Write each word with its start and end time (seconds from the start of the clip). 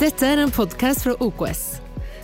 Dette 0.00 0.24
er 0.24 0.40
en 0.40 0.48
podkast 0.48 1.02
fra 1.04 1.12
OKS. 1.20 1.58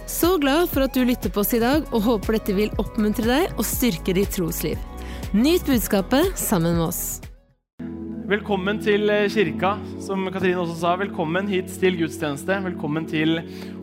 Så 0.08 0.30
glad 0.40 0.70
for 0.70 0.86
at 0.86 0.94
du 0.96 1.02
lytter 1.04 1.28
på 1.28 1.42
oss 1.42 1.50
i 1.52 1.58
dag, 1.60 1.82
og 1.92 2.06
håper 2.06 2.38
dette 2.38 2.54
vil 2.56 2.70
oppmuntre 2.80 3.26
deg 3.28 3.58
og 3.58 3.66
styrke 3.68 4.14
ditt 4.16 4.30
trosliv. 4.32 4.80
Nyt 5.36 5.66
budskapet 5.68 6.30
sammen 6.40 6.78
med 6.78 6.86
oss. 6.86 7.00
Velkommen 8.30 8.80
til 8.80 9.12
eh, 9.12 9.26
kirka, 9.28 9.74
som 10.00 10.24
Katrine 10.32 10.62
også 10.62 10.78
sa. 10.80 10.94
Velkommen 11.02 11.50
hit 11.52 11.68
til 11.82 11.98
gudstjeneste. 12.00 12.56
Velkommen 12.64 13.04
til 13.10 13.42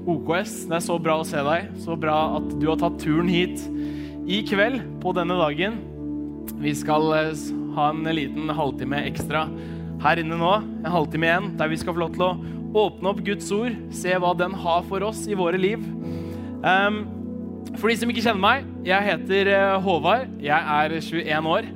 OKS. 0.10 0.56
Det 0.72 0.80
er 0.80 0.86
så 0.88 0.98
bra 0.98 1.20
å 1.22 1.30
se 1.30 1.46
deg. 1.46 1.70
Så 1.86 1.94
bra 1.94 2.18
at 2.40 2.50
du 2.58 2.66
har 2.72 2.82
tatt 2.82 2.98
turen 3.04 3.30
hit 3.30 3.62
i 4.26 4.42
kveld 4.50 4.82
på 5.06 5.14
denne 5.14 5.38
dagen. 5.38 5.78
Vi 6.66 6.74
skal 6.82 7.14
eh, 7.20 7.46
ha 7.78 7.92
en 7.94 8.10
liten 8.10 8.50
halvtime 8.58 9.06
ekstra 9.12 9.46
her 10.02 10.26
inne 10.26 10.42
nå. 10.42 10.58
En 10.82 10.92
halvtime 10.98 11.30
igjen 11.30 11.54
der 11.62 11.70
vi 11.70 11.78
skal 11.86 11.94
få 11.94 12.08
lov 12.08 12.18
til 12.18 12.28
å 12.32 12.34
åpne 12.74 13.12
opp 13.12 13.22
Guds 13.26 13.50
ord, 13.54 13.76
se 13.94 14.14
hva 14.18 14.34
den 14.38 14.56
har 14.64 14.86
for 14.90 15.06
oss 15.06 15.24
i 15.30 15.38
våre 15.38 15.60
liv. 15.62 15.84
Um, 16.64 17.04
for 17.80 17.90
de 17.90 17.98
som 17.98 18.12
ikke 18.12 18.24
kjenner 18.24 18.44
meg, 18.44 18.66
jeg 18.86 19.08
heter 19.08 19.50
eh, 19.50 19.82
Håvard. 19.82 20.32
Jeg 20.44 20.74
er 20.76 20.94
21 21.00 21.48
år. 21.50 21.68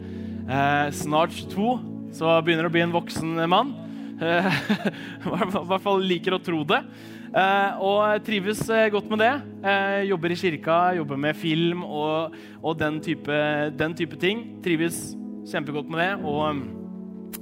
Uh, 0.48 0.88
snart 0.96 1.34
22, 1.36 1.68
så 2.16 2.38
begynner 2.46 2.68
å 2.68 2.72
bli 2.74 2.86
en 2.86 2.96
voksen 2.96 3.44
mann. 3.50 3.76
Uh, 4.18 4.48
I 5.30 5.66
hvert 5.70 5.84
fall 5.84 6.00
liker 6.10 6.34
å 6.34 6.40
tro 6.42 6.64
det. 6.66 6.80
Uh, 7.28 7.84
og 7.86 8.24
trives 8.26 8.64
godt 8.90 9.12
med 9.12 9.22
det. 9.22 9.34
jobber 10.10 10.34
i 10.34 10.38
kirka, 10.42 10.78
jobber 10.98 11.20
med 11.22 11.38
film 11.38 11.84
og, 11.86 12.34
og 12.64 12.80
den, 12.80 12.98
type, 13.06 13.38
den, 13.78 13.94
type, 13.94 14.18
ting. 14.18 14.42
Trives 14.66 15.12
kjempegodt 15.52 15.94
med 15.94 16.02
det. 16.02 16.10
Og 16.26 16.42
um, 16.50 16.64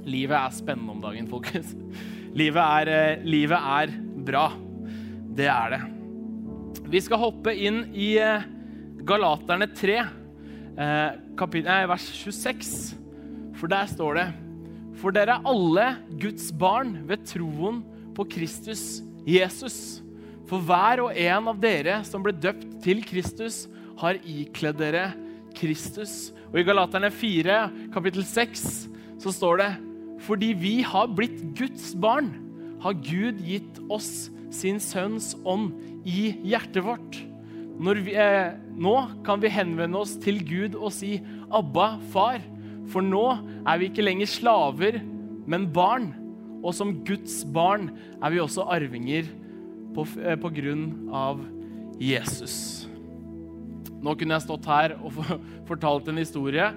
livet 0.04 0.36
er 0.36 0.52
spennende 0.52 0.92
om 0.92 1.00
dagen, 1.00 1.32
folkens. 1.32 1.72
Livet 2.36 2.60
er, 2.60 2.88
eh, 2.92 3.22
livet 3.24 3.56
er 3.56 3.92
bra. 4.26 4.50
Det 5.36 5.46
er 5.48 5.72
det. 5.72 5.80
Vi 6.92 7.00
skal 7.00 7.22
hoppe 7.22 7.54
inn 7.56 7.86
i 7.96 8.18
eh, 8.20 8.44
Galaterne 9.08 9.68
3, 9.72 9.96
eh, 10.76 11.86
vers 11.88 12.08
26. 12.12 12.92
For 13.56 13.72
der 13.72 13.88
står 13.88 14.18
det 14.18 14.26
For 15.00 15.12
dere 15.12 15.38
er 15.38 15.48
alle 15.48 15.86
Guds 16.20 16.50
barn 16.52 17.08
ved 17.08 17.24
troen 17.24 17.80
på 18.16 18.28
Kristus 18.28 19.00
Jesus. 19.24 20.02
For 20.46 20.60
hver 20.60 21.06
og 21.06 21.16
en 21.16 21.48
av 21.48 21.56
dere 21.60 22.02
som 22.04 22.22
ble 22.24 22.36
døpt 22.36 22.82
til 22.84 23.00
Kristus, 23.04 23.64
har 23.96 24.20
ikledd 24.28 24.76
dere 24.76 25.14
Kristus. 25.56 26.34
Og 26.52 26.60
i 26.60 26.68
Galaterne 26.68 27.08
4, 27.08 27.60
kapittel 27.96 28.24
6, 28.28 28.88
så 29.24 29.32
står 29.32 29.62
det 29.62 29.70
fordi 30.24 30.52
vi 30.56 30.80
har 30.86 31.10
blitt 31.12 31.42
Guds 31.58 31.92
barn, 32.00 32.32
har 32.82 32.96
Gud 33.04 33.40
gitt 33.44 33.80
oss 33.92 34.30
sin 34.54 34.78
sønns 34.80 35.34
ånd 35.44 35.74
i 36.06 36.30
hjertet 36.46 36.84
vårt. 36.86 37.18
Vi, 37.76 38.14
eh, 38.16 38.56
nå 38.72 38.94
kan 39.24 39.42
vi 39.42 39.52
henvende 39.52 39.98
oss 40.00 40.16
til 40.16 40.40
Gud 40.40 40.74
og 40.74 40.92
si 40.92 41.20
'Abba, 41.50 41.98
far', 42.12 42.44
for 42.88 43.02
nå 43.02 43.38
er 43.66 43.78
vi 43.78 43.88
ikke 43.90 44.06
lenger 44.06 44.26
slaver, 44.26 45.00
men 45.46 45.72
barn. 45.72 46.14
Og 46.64 46.74
som 46.74 47.04
Guds 47.04 47.44
barn 47.44 47.90
er 48.22 48.30
vi 48.30 48.38
også 48.38 48.66
arvinger 48.66 49.28
på, 49.94 50.06
eh, 50.20 50.36
på 50.36 50.48
grunn 50.48 51.10
av 51.12 51.40
Jesus. 52.00 52.88
Nå 54.02 54.14
kunne 54.14 54.34
jeg 54.34 54.42
stått 54.42 54.66
her 54.66 54.96
og 55.02 55.12
fortalt 55.68 56.08
en 56.08 56.20
historie 56.20 56.72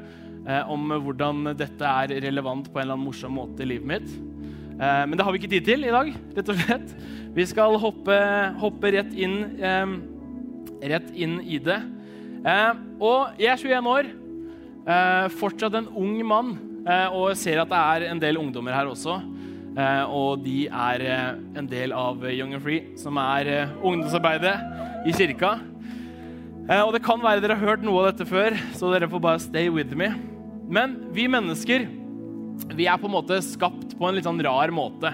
om 0.71 0.91
hvordan 1.03 1.51
dette 1.57 1.85
er 1.85 2.13
relevant 2.23 2.69
på 2.71 2.79
en 2.79 2.85
eller 2.85 2.95
annen 2.95 3.09
morsom 3.09 3.35
måte 3.37 3.65
i 3.65 3.67
livet 3.69 3.89
mitt. 3.91 4.13
Eh, 4.79 5.03
men 5.05 5.17
det 5.17 5.25
har 5.25 5.35
vi 5.35 5.41
ikke 5.41 5.51
tid 5.51 5.65
til 5.67 5.83
i 5.83 5.91
dag, 5.91 6.11
rett 6.37 6.51
og 6.53 6.61
slett. 6.61 6.93
Vi 7.35 7.45
skal 7.49 7.75
hoppe, 7.81 8.15
hoppe 8.61 8.93
rett, 8.95 9.11
inn, 9.11 9.35
eh, 9.59 9.95
rett 10.93 11.09
inn 11.11 11.39
i 11.43 11.59
det. 11.63 11.81
Eh, 12.47 12.71
og 13.03 13.41
jeg 13.41 13.51
er 13.51 13.59
21 13.59 13.89
år, 13.91 14.07
eh, 14.87 15.27
fortsatt 15.36 15.75
en 15.75 15.89
ung 15.91 16.15
mann, 16.25 16.55
eh, 16.87 17.08
og 17.11 17.35
ser 17.35 17.59
at 17.59 17.69
det 17.69 17.81
er 17.81 18.11
en 18.11 18.19
del 18.19 18.39
ungdommer 18.39 18.73
her 18.73 18.87
også. 18.87 19.19
Eh, 19.77 20.03
og 20.08 20.43
de 20.43 20.67
er 20.67 21.03
en 21.55 21.67
del 21.67 21.91
av 21.91 22.23
Young 22.23 22.53
and 22.53 22.64
Free, 22.64 22.95
som 22.97 23.17
er 23.17 23.69
ungdomsarbeidet 23.83 24.55
i 25.05 25.11
kirka. 25.11 25.59
Og 26.69 26.91
det 26.93 27.02
kan 27.02 27.21
være 27.23 27.41
dere 27.41 27.55
har 27.57 27.71
hørt 27.71 27.85
noe 27.85 28.03
av 28.03 28.11
dette 28.11 28.27
før, 28.30 28.53
så 28.77 28.91
dere 28.93 29.09
får 29.09 29.23
bare 29.23 29.41
stay 29.41 29.71
with 29.73 29.95
me. 29.97 30.11
Men 30.69 30.99
vi 31.15 31.25
mennesker 31.31 31.87
vi 32.75 32.85
er 32.89 32.99
på 32.99 33.07
en 33.07 33.15
måte 33.15 33.39
skapt 33.41 33.95
på 33.97 34.05
en 34.05 34.17
litt 34.17 34.27
sånn 34.27 34.41
rar 34.45 34.69
måte. 34.75 35.11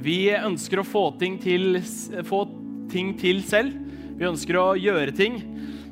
Vi 0.00 0.32
ønsker 0.34 0.80
å 0.80 0.86
få 0.86 1.04
ting, 1.20 1.36
til, 1.38 1.78
få 2.26 2.44
ting 2.90 3.12
til 3.20 3.42
selv. 3.46 3.76
Vi 4.18 4.26
ønsker 4.28 4.58
å 4.58 4.66
gjøre 4.80 5.14
ting. 5.14 5.38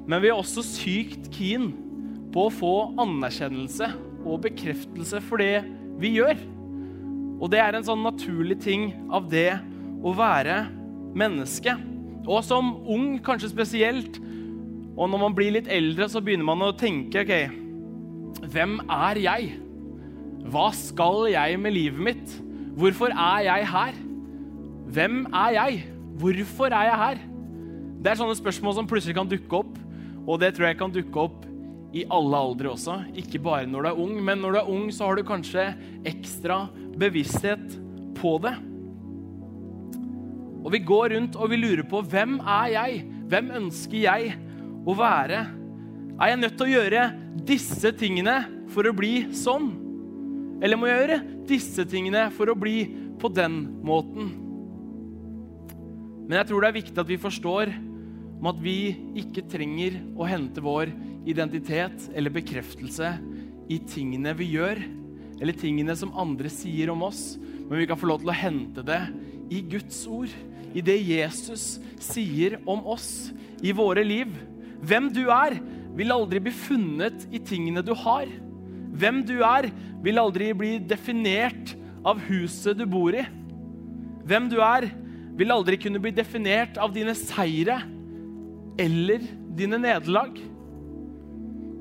Men 0.09 0.23
vi 0.25 0.33
er 0.33 0.39
også 0.39 0.65
sykt 0.65 1.29
keen 1.35 1.71
på 2.33 2.49
å 2.49 2.53
få 2.53 2.75
anerkjennelse 3.01 3.91
og 4.25 4.43
bekreftelse 4.47 5.21
for 5.29 5.43
det 5.43 5.63
vi 6.01 6.17
gjør. 6.17 6.41
Og 7.39 7.53
det 7.53 7.61
er 7.63 7.77
en 7.77 7.87
sånn 7.87 8.03
naturlig 8.03 8.59
ting 8.65 8.91
av 9.15 9.29
det 9.31 9.53
å 10.03 10.15
være 10.17 10.65
menneske. 11.19 11.77
Og 12.29 12.43
som 12.45 12.75
ung 12.89 13.13
kanskje 13.25 13.53
spesielt, 13.53 14.19
og 14.99 15.07
når 15.07 15.21
man 15.23 15.35
blir 15.37 15.55
litt 15.55 15.69
eldre, 15.71 16.09
så 16.11 16.21
begynner 16.25 16.49
man 16.49 16.65
å 16.67 16.75
tenke 16.75 17.23
OK, 17.23 17.35
hvem 18.51 18.79
er 18.91 19.21
jeg? 19.23 19.53
Hva 20.51 20.69
skal 20.75 21.29
jeg 21.31 21.59
med 21.63 21.75
livet 21.77 22.03
mitt? 22.09 22.37
Hvorfor 22.79 23.15
er 23.15 23.45
jeg 23.47 23.69
her? 23.71 23.99
Hvem 24.95 25.21
er 25.31 25.55
jeg? 25.55 25.83
Hvorfor 26.19 26.75
er 26.75 26.89
jeg 26.89 27.03
her? 27.03 27.21
Det 27.99 28.11
er 28.11 28.19
sånne 28.19 28.39
spørsmål 28.39 28.75
som 28.77 28.89
plutselig 28.91 29.15
kan 29.19 29.31
dukke 29.31 29.61
opp, 29.61 29.79
og 30.25 30.41
det 30.43 30.53
tror 30.57 30.69
jeg 30.69 30.79
kan 30.81 30.95
dukke 30.95 31.27
opp 31.29 31.47
i 31.97 32.05
alle 32.13 32.41
aldre 32.49 32.73
også. 32.75 32.99
Ikke 33.19 33.41
bare 33.43 33.69
når 33.71 33.87
du 33.87 33.91
er 33.91 34.03
ung, 34.03 34.17
men 34.25 34.43
når 34.43 34.55
du 34.55 34.61
er 34.61 34.73
ung, 34.75 34.89
så 34.95 35.09
har 35.09 35.19
du 35.19 35.27
kanskje 35.27 35.71
ekstra 36.09 36.65
bevissthet 36.99 37.79
på 38.19 38.35
det. 38.43 38.57
Og 40.59 40.73
vi 40.75 40.83
går 40.83 41.15
rundt 41.15 41.39
og 41.39 41.53
vi 41.53 41.63
lurer 41.63 41.87
på 41.87 42.03
hvem 42.11 42.39
er 42.43 42.75
jeg? 42.75 43.01
Hvem 43.31 43.51
ønsker 43.63 43.99
jeg 44.03 44.37
å 44.89 44.97
være? 44.97 45.43
Er 46.19 46.33
jeg 46.33 46.41
nødt 46.41 46.57
til 46.59 46.67
å 46.67 46.75
gjøre 46.79 47.05
disse 47.47 47.93
tingene 47.99 48.39
for 48.73 48.89
å 48.89 48.95
bli 48.97 49.29
sånn? 49.37 49.69
Eller 50.65 50.81
må 50.81 50.89
jeg 50.89 51.03
gjøre 51.03 51.19
disse 51.49 51.85
tingene 51.89 52.29
for 52.35 52.51
å 52.51 52.59
bli 52.59 52.81
på 53.21 53.31
den 53.31 53.61
måten? 53.87 54.33
Men 56.29 56.41
jeg 56.41 56.49
tror 56.51 56.65
det 56.65 56.71
er 56.71 56.81
viktig 56.81 57.01
at 57.01 57.09
vi 57.09 57.21
forstår 57.21 57.71
om 58.39 58.49
at 58.51 58.59
vi 58.63 58.79
ikke 59.19 59.47
trenger 59.51 59.97
å 60.19 60.27
hente 60.29 60.63
vår 60.63 60.93
identitet 61.29 62.09
eller 62.15 62.35
bekreftelse 62.35 63.15
i 63.69 63.79
tingene 63.89 64.35
vi 64.37 64.53
gjør, 64.55 64.81
eller 65.39 65.57
tingene 65.59 65.95
som 65.99 66.15
andre 66.19 66.51
sier 66.53 66.91
om 66.93 67.05
oss, 67.07 67.37
men 67.39 67.81
vi 67.81 67.89
kan 67.89 67.99
få 68.01 68.09
lov 68.11 68.23
til 68.23 68.33
å 68.33 68.37
hente 68.37 68.85
det 68.87 69.01
i 69.55 69.63
Guds 69.73 70.03
ord, 70.11 70.33
i 70.77 70.85
det 70.85 70.97
Jesus 71.01 71.79
sier 72.03 72.59
om 72.69 72.85
oss, 72.89 73.31
i 73.65 73.73
våre 73.75 74.05
liv. 74.07 74.31
Hvem 74.85 75.11
du 75.15 75.27
er, 75.33 75.59
vil 75.99 76.15
aldri 76.15 76.41
bli 76.43 76.55
funnet 76.55 77.27
i 77.35 77.41
tingene 77.43 77.83
du 77.83 77.95
har. 77.99 78.29
Hvem 78.99 79.23
du 79.27 79.41
er, 79.43 79.71
vil 80.05 80.21
aldri 80.21 80.53
bli 80.55 80.77
definert 80.79 81.75
av 82.07 82.21
huset 82.29 82.79
du 82.79 82.85
bor 82.89 83.17
i. 83.17 83.25
Hvem 84.29 84.47
du 84.53 84.61
er, 84.63 84.89
vil 85.39 85.55
aldri 85.55 85.79
kunne 85.81 86.01
bli 86.03 86.13
definert 86.15 86.79
av 86.83 86.95
dine 86.95 87.15
seire 87.19 87.81
eller 88.79 89.25
dine 89.59 89.81
nederlag. 89.83 90.39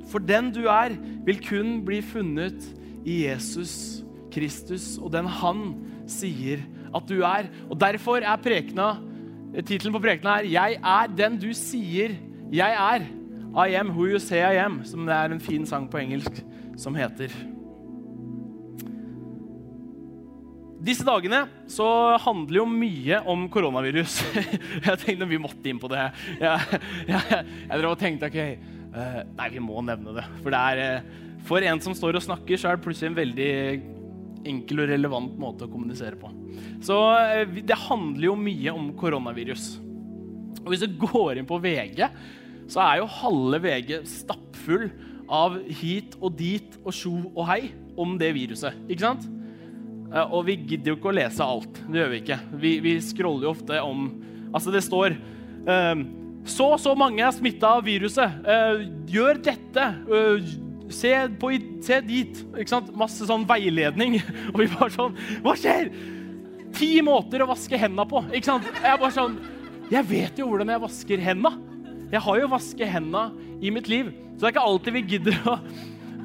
For 0.09 0.23
den 0.23 0.51
du 0.55 0.65
er, 0.71 0.95
vil 1.27 1.41
kun 1.43 1.81
bli 1.85 2.01
funnet 2.05 2.63
i 3.07 3.23
Jesus 3.25 4.03
Kristus 4.33 4.95
og 5.01 5.11
den 5.15 5.27
han 5.39 5.67
sier 6.09 6.63
at 6.95 7.09
du 7.09 7.21
er. 7.25 7.49
Og 7.67 7.77
Derfor 7.79 8.23
er 8.23 8.41
prekena, 8.41 8.95
tittelen 9.57 9.95
på 9.95 10.03
prekena 10.03 10.37
her 10.37 10.49
'Jeg 10.49 10.79
er 10.83 11.07
den 11.15 11.37
du 11.37 11.53
sier 11.53 12.15
jeg 12.51 12.71
er'. 12.73 13.07
I 13.57 13.73
am 13.73 13.89
who 13.89 14.05
you 14.05 14.19
say 14.19 14.37
I 14.37 14.59
am, 14.61 14.83
som 14.85 15.05
det 15.07 15.15
er 15.15 15.31
en 15.31 15.39
fin 15.39 15.65
sang 15.65 15.87
på 15.89 15.97
engelsk 15.97 16.43
som 16.77 16.95
heter. 16.95 17.31
Disse 20.87 21.03
dagene 21.03 21.47
så 21.67 21.87
handler 22.21 22.61
jo 22.61 22.65
mye 22.69 23.17
om 23.27 23.47
koronavirus. 23.49 24.19
Jeg 24.85 24.99
tenkte 25.01 25.27
vi 25.27 25.39
måtte 25.41 25.71
inn 25.71 25.81
på 25.81 25.89
det. 25.91 26.03
Jeg, 26.39 26.81
jeg, 27.09 27.39
jeg 27.71 27.95
tenkte 27.97 28.29
ok, 28.29 28.37
uh, 28.93 29.17
nei, 29.39 29.49
vi 29.55 29.63
må 29.63 29.81
nevne 29.81 30.13
det. 30.19 30.27
For 30.43 30.53
det 30.53 30.61
er, 30.61 31.01
uh, 31.01 31.41
for 31.49 31.65
en 31.65 31.81
som 31.81 31.97
står 31.97 32.19
og 32.19 32.27
snakker, 32.27 32.61
så 32.61 32.69
er 32.69 32.77
det 32.77 32.85
plutselig 32.85 33.09
en 33.09 33.17
veldig 33.17 33.51
enkel 34.47 34.83
og 34.83 34.91
relevant 34.93 35.33
måte 35.41 35.65
å 35.65 35.71
kommunisere 35.71 36.19
på. 36.21 36.29
Så 36.85 36.95
uh, 36.95 37.57
det 37.57 37.81
handler 37.87 38.29
jo 38.29 38.37
mye 38.37 38.77
om 38.77 38.93
koronavirus. 39.01 39.71
Og 40.67 40.73
hvis 40.73 40.83
du 40.83 40.99
går 40.99 41.39
inn 41.39 41.47
på 41.47 41.61
VG, 41.63 42.03
så 42.67 42.83
er 42.83 42.99
jo 42.99 43.11
halve 43.21 43.61
VG 43.63 44.01
stappfull 44.11 44.89
av 45.31 45.55
hit 45.79 46.17
og 46.19 46.35
dit 46.39 46.75
og 46.83 46.91
sjo 46.95 47.15
og 47.29 47.45
hei 47.47 47.61
om 47.99 48.17
det 48.19 48.33
viruset. 48.35 48.75
Ikke 48.91 49.05
sant? 49.05 49.23
Og 50.31 50.43
vi 50.47 50.57
gidder 50.59 50.93
jo 50.93 50.99
ikke 50.99 51.11
å 51.11 51.15
lese 51.15 51.43
alt. 51.43 51.81
Det 51.87 51.99
gjør 51.99 52.13
vi 52.13 52.21
ikke. 52.21 52.37
Vi, 52.59 52.73
vi 52.83 52.93
scroller 53.03 53.47
jo 53.47 53.55
ofte 53.55 53.81
om 53.83 54.09
Altså, 54.55 54.71
det 54.71 54.79
står 54.85 55.11
um, 55.67 56.03
Så 56.47 56.69
og 56.71 56.77
så 56.79 56.93
mange 56.95 57.19
er 57.19 57.33
smitta 57.35 57.73
av 57.75 57.83
viruset. 57.83 58.37
Uh, 58.47 58.85
gjør 59.11 59.41
dette. 59.43 59.87
Uh, 60.07 60.53
se, 60.87 61.11
på, 61.39 61.51
se, 61.83 61.99
dit. 62.07 62.39
Ikke 62.55 62.71
sant? 62.71 62.93
Masse 62.95 63.27
sånn 63.27 63.43
veiledning. 63.49 64.21
Og 64.53 64.61
vi 64.63 64.69
bare 64.71 64.93
sånn 64.95 65.19
Hva 65.43 65.57
skjer? 65.59 65.91
Ti 66.77 66.89
måter 67.03 67.43
å 67.43 67.49
vaske 67.51 67.79
hendene 67.79 68.07
på. 68.07 68.23
Ikke 68.31 68.53
sant? 68.53 68.71
Jeg 68.79 69.03
bare 69.03 69.15
sånn 69.15 69.35
Jeg 69.91 70.03
vet 70.09 70.39
jo 70.39 70.49
hvordan 70.49 70.73
jeg 70.73 70.83
vasker 70.83 71.21
henda. 71.23 71.53
Jeg 72.11 72.23
har 72.23 72.39
jo 72.41 72.49
vasket 72.51 72.89
henda 72.91 73.29
i 73.63 73.71
mitt 73.73 73.87
liv. 73.91 74.09
Så 74.35 74.43
det 74.43 74.49
er 74.49 74.55
ikke 74.55 74.67
alltid 74.69 74.97
vi 74.97 75.05
gidder 75.15 75.47
å 75.47 75.59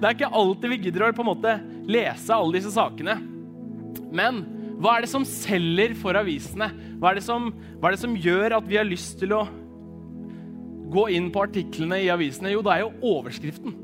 det 0.03 0.09
er 0.09 0.17
ikke 0.17 0.35
alltid 0.35 0.73
vi 0.73 0.81
gidder 0.83 1.05
å 1.07 1.13
på 1.15 1.23
en 1.23 1.29
måte 1.29 1.51
lese 1.87 2.35
alle 2.35 2.57
disse 2.57 2.73
sakene. 2.75 3.15
Men 4.11 4.41
hva 4.83 4.97
er 4.97 5.05
det 5.05 5.13
som 5.13 5.23
selger 5.23 5.95
for 5.95 6.19
avisene? 6.19 6.73
Hva 6.99 7.13
er, 7.13 7.21
som, 7.23 7.53
hva 7.79 7.87
er 7.87 7.95
det 7.95 8.03
som, 8.03 8.17
gjør 8.19 8.57
at 8.57 8.67
vi 8.67 8.81
har 8.81 8.89
lyst 8.89 9.21
til 9.21 9.37
å 9.37 9.45
gå 10.91 11.05
inn 11.15 11.31
på 11.31 11.45
artiklene 11.45 12.01
i 12.03 12.11
avisene? 12.11 12.51
Jo, 12.51 12.65
det 12.67 12.75
er 12.75 12.83
jo 12.83 13.13
overskriften. 13.13 13.79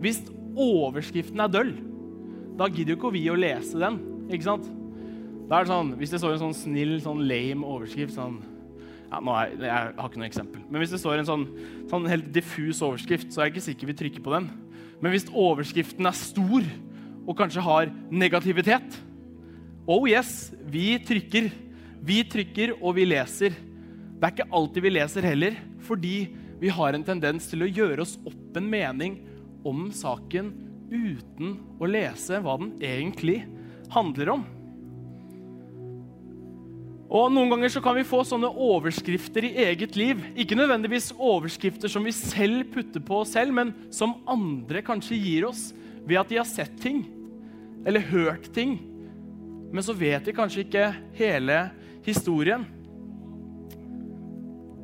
Hvis 0.00 0.22
overskriften 0.56 1.44
er 1.44 1.52
døll, 1.52 1.74
da 2.56 2.70
gidder 2.72 2.94
jo 2.94 3.00
ikke 3.02 3.14
vi 3.18 3.26
å 3.28 3.36
lese 3.36 3.76
den. 3.84 4.00
ikke 4.32 4.48
sant? 4.48 4.72
Da 5.52 5.58
er 5.58 5.68
det 5.68 5.74
sånn, 5.74 5.92
Hvis 6.00 6.16
det 6.16 6.22
står 6.22 6.38
en 6.38 6.46
sånn 6.46 6.56
snill, 6.56 6.96
sånn 7.04 7.26
lame 7.28 7.68
overskrift 7.68 8.16
sånn, 8.16 8.40
ja, 9.08 9.20
er, 9.20 9.52
Jeg 9.62 9.72
har 9.98 10.08
ikke 10.08 10.20
noe 10.20 10.28
eksempel. 10.28 10.62
Men 10.68 10.82
hvis 10.82 10.92
det 10.94 11.00
står 11.02 11.20
en 11.20 11.28
sånn, 11.28 11.46
sånn 11.90 12.08
helt 12.10 12.28
diffus 12.34 12.82
overskrift, 12.84 13.30
så 13.32 13.40
er 13.40 13.48
jeg 13.48 13.56
ikke 13.56 13.68
sikker 13.70 13.90
vi 13.90 13.98
trykker 14.02 14.24
på 14.24 14.34
den. 14.36 14.50
Men 14.98 15.14
hvis 15.14 15.28
overskriften 15.30 16.08
er 16.08 16.16
stor 16.16 16.66
og 17.28 17.36
kanskje 17.38 17.64
har 17.64 17.92
negativitet 18.10 19.04
Oh 19.88 20.04
yes, 20.04 20.50
vi 20.68 20.98
trykker. 21.00 21.46
Vi 22.04 22.18
trykker, 22.28 22.74
og 22.84 22.98
vi 22.98 23.06
leser. 23.08 23.54
Det 23.56 24.26
er 24.26 24.34
ikke 24.34 24.52
alltid 24.58 24.84
vi 24.84 24.90
leser 24.92 25.24
heller, 25.24 25.56
fordi 25.86 26.16
vi 26.60 26.68
har 26.74 26.92
en 26.92 27.06
tendens 27.06 27.46
til 27.48 27.64
å 27.64 27.70
gjøre 27.70 28.04
oss 28.04 28.18
opp 28.28 28.58
en 28.60 28.68
mening 28.68 29.16
om 29.64 29.86
saken 29.94 30.50
uten 30.92 31.56
å 31.80 31.88
lese 31.88 32.40
hva 32.44 32.58
den 32.60 32.74
egentlig 32.84 33.38
handler 33.94 34.34
om. 34.36 34.44
Og 37.08 37.30
Noen 37.32 37.48
ganger 37.54 37.72
så 37.72 37.80
kan 37.80 37.96
vi 37.96 38.04
få 38.04 38.20
sånne 38.28 38.50
overskrifter 38.52 39.46
i 39.48 39.54
eget 39.64 39.96
liv. 39.96 40.20
Ikke 40.36 40.58
nødvendigvis 40.58 41.14
overskrifter 41.16 41.88
som 41.88 42.04
vi 42.04 42.12
selv 42.12 42.66
putter 42.74 43.00
på 43.00 43.22
oss 43.22 43.32
selv, 43.32 43.54
men 43.56 43.72
som 43.94 44.18
andre 44.28 44.82
kanskje 44.84 45.16
gir 45.16 45.48
oss 45.48 45.70
ved 46.04 46.20
at 46.20 46.28
de 46.28 46.40
har 46.40 46.48
sett 46.48 46.76
ting 46.82 47.06
eller 47.88 48.04
hørt 48.10 48.50
ting. 48.52 48.76
Men 49.72 49.84
så 49.84 49.96
vet 49.96 50.28
de 50.28 50.36
kanskje 50.36 50.66
ikke 50.66 50.90
hele 51.16 51.62
historien. 52.04 52.66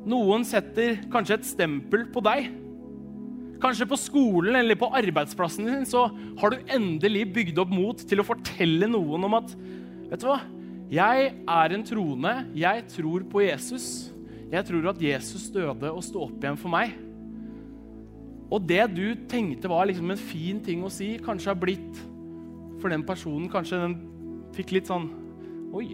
Noen 0.08 0.44
setter 0.48 1.02
kanskje 1.12 1.38
et 1.38 1.48
stempel 1.48 2.08
på 2.12 2.24
deg. 2.24 2.48
Kanskje 3.60 3.88
på 3.88 4.00
skolen 4.00 4.56
eller 4.58 4.76
på 4.80 4.90
arbeidsplassen 4.96 5.68
din 5.68 5.86
så 5.88 6.06
har 6.40 6.52
du 6.52 6.72
endelig 6.72 7.28
bygd 7.36 7.60
opp 7.60 7.72
mot 7.72 8.00
til 8.00 8.20
å 8.20 8.26
fortelle 8.26 8.88
noen 8.88 9.28
om 9.28 9.38
at 9.40 9.54
vet 10.10 10.20
du 10.20 10.28
hva, 10.28 10.40
jeg 10.94 11.30
er 11.32 11.74
en 11.74 11.84
troende. 11.86 12.34
Jeg 12.54 12.84
tror 12.92 13.24
på 13.30 13.42
Jesus. 13.42 14.12
Jeg 14.52 14.66
tror 14.68 14.92
at 14.92 15.02
Jesus 15.02 15.48
døde 15.50 15.90
og 15.90 16.04
sto 16.04 16.22
opp 16.26 16.38
igjen 16.38 16.58
for 16.60 16.70
meg. 16.70 16.94
Og 18.52 18.62
det 18.68 18.82
du 18.92 19.06
tenkte 19.30 19.70
var 19.70 19.88
liksom 19.88 20.12
en 20.12 20.20
fin 20.20 20.60
ting 20.62 20.84
å 20.84 20.92
si, 20.92 21.14
kanskje 21.22 21.50
har 21.50 21.58
blitt 21.58 22.02
for 22.82 22.92
den 22.92 23.02
personen 23.06 23.48
Kanskje 23.50 23.80
den 23.80 23.94
fikk 24.54 24.74
litt 24.76 24.90
sånn 24.90 25.08
Oi, 25.74 25.86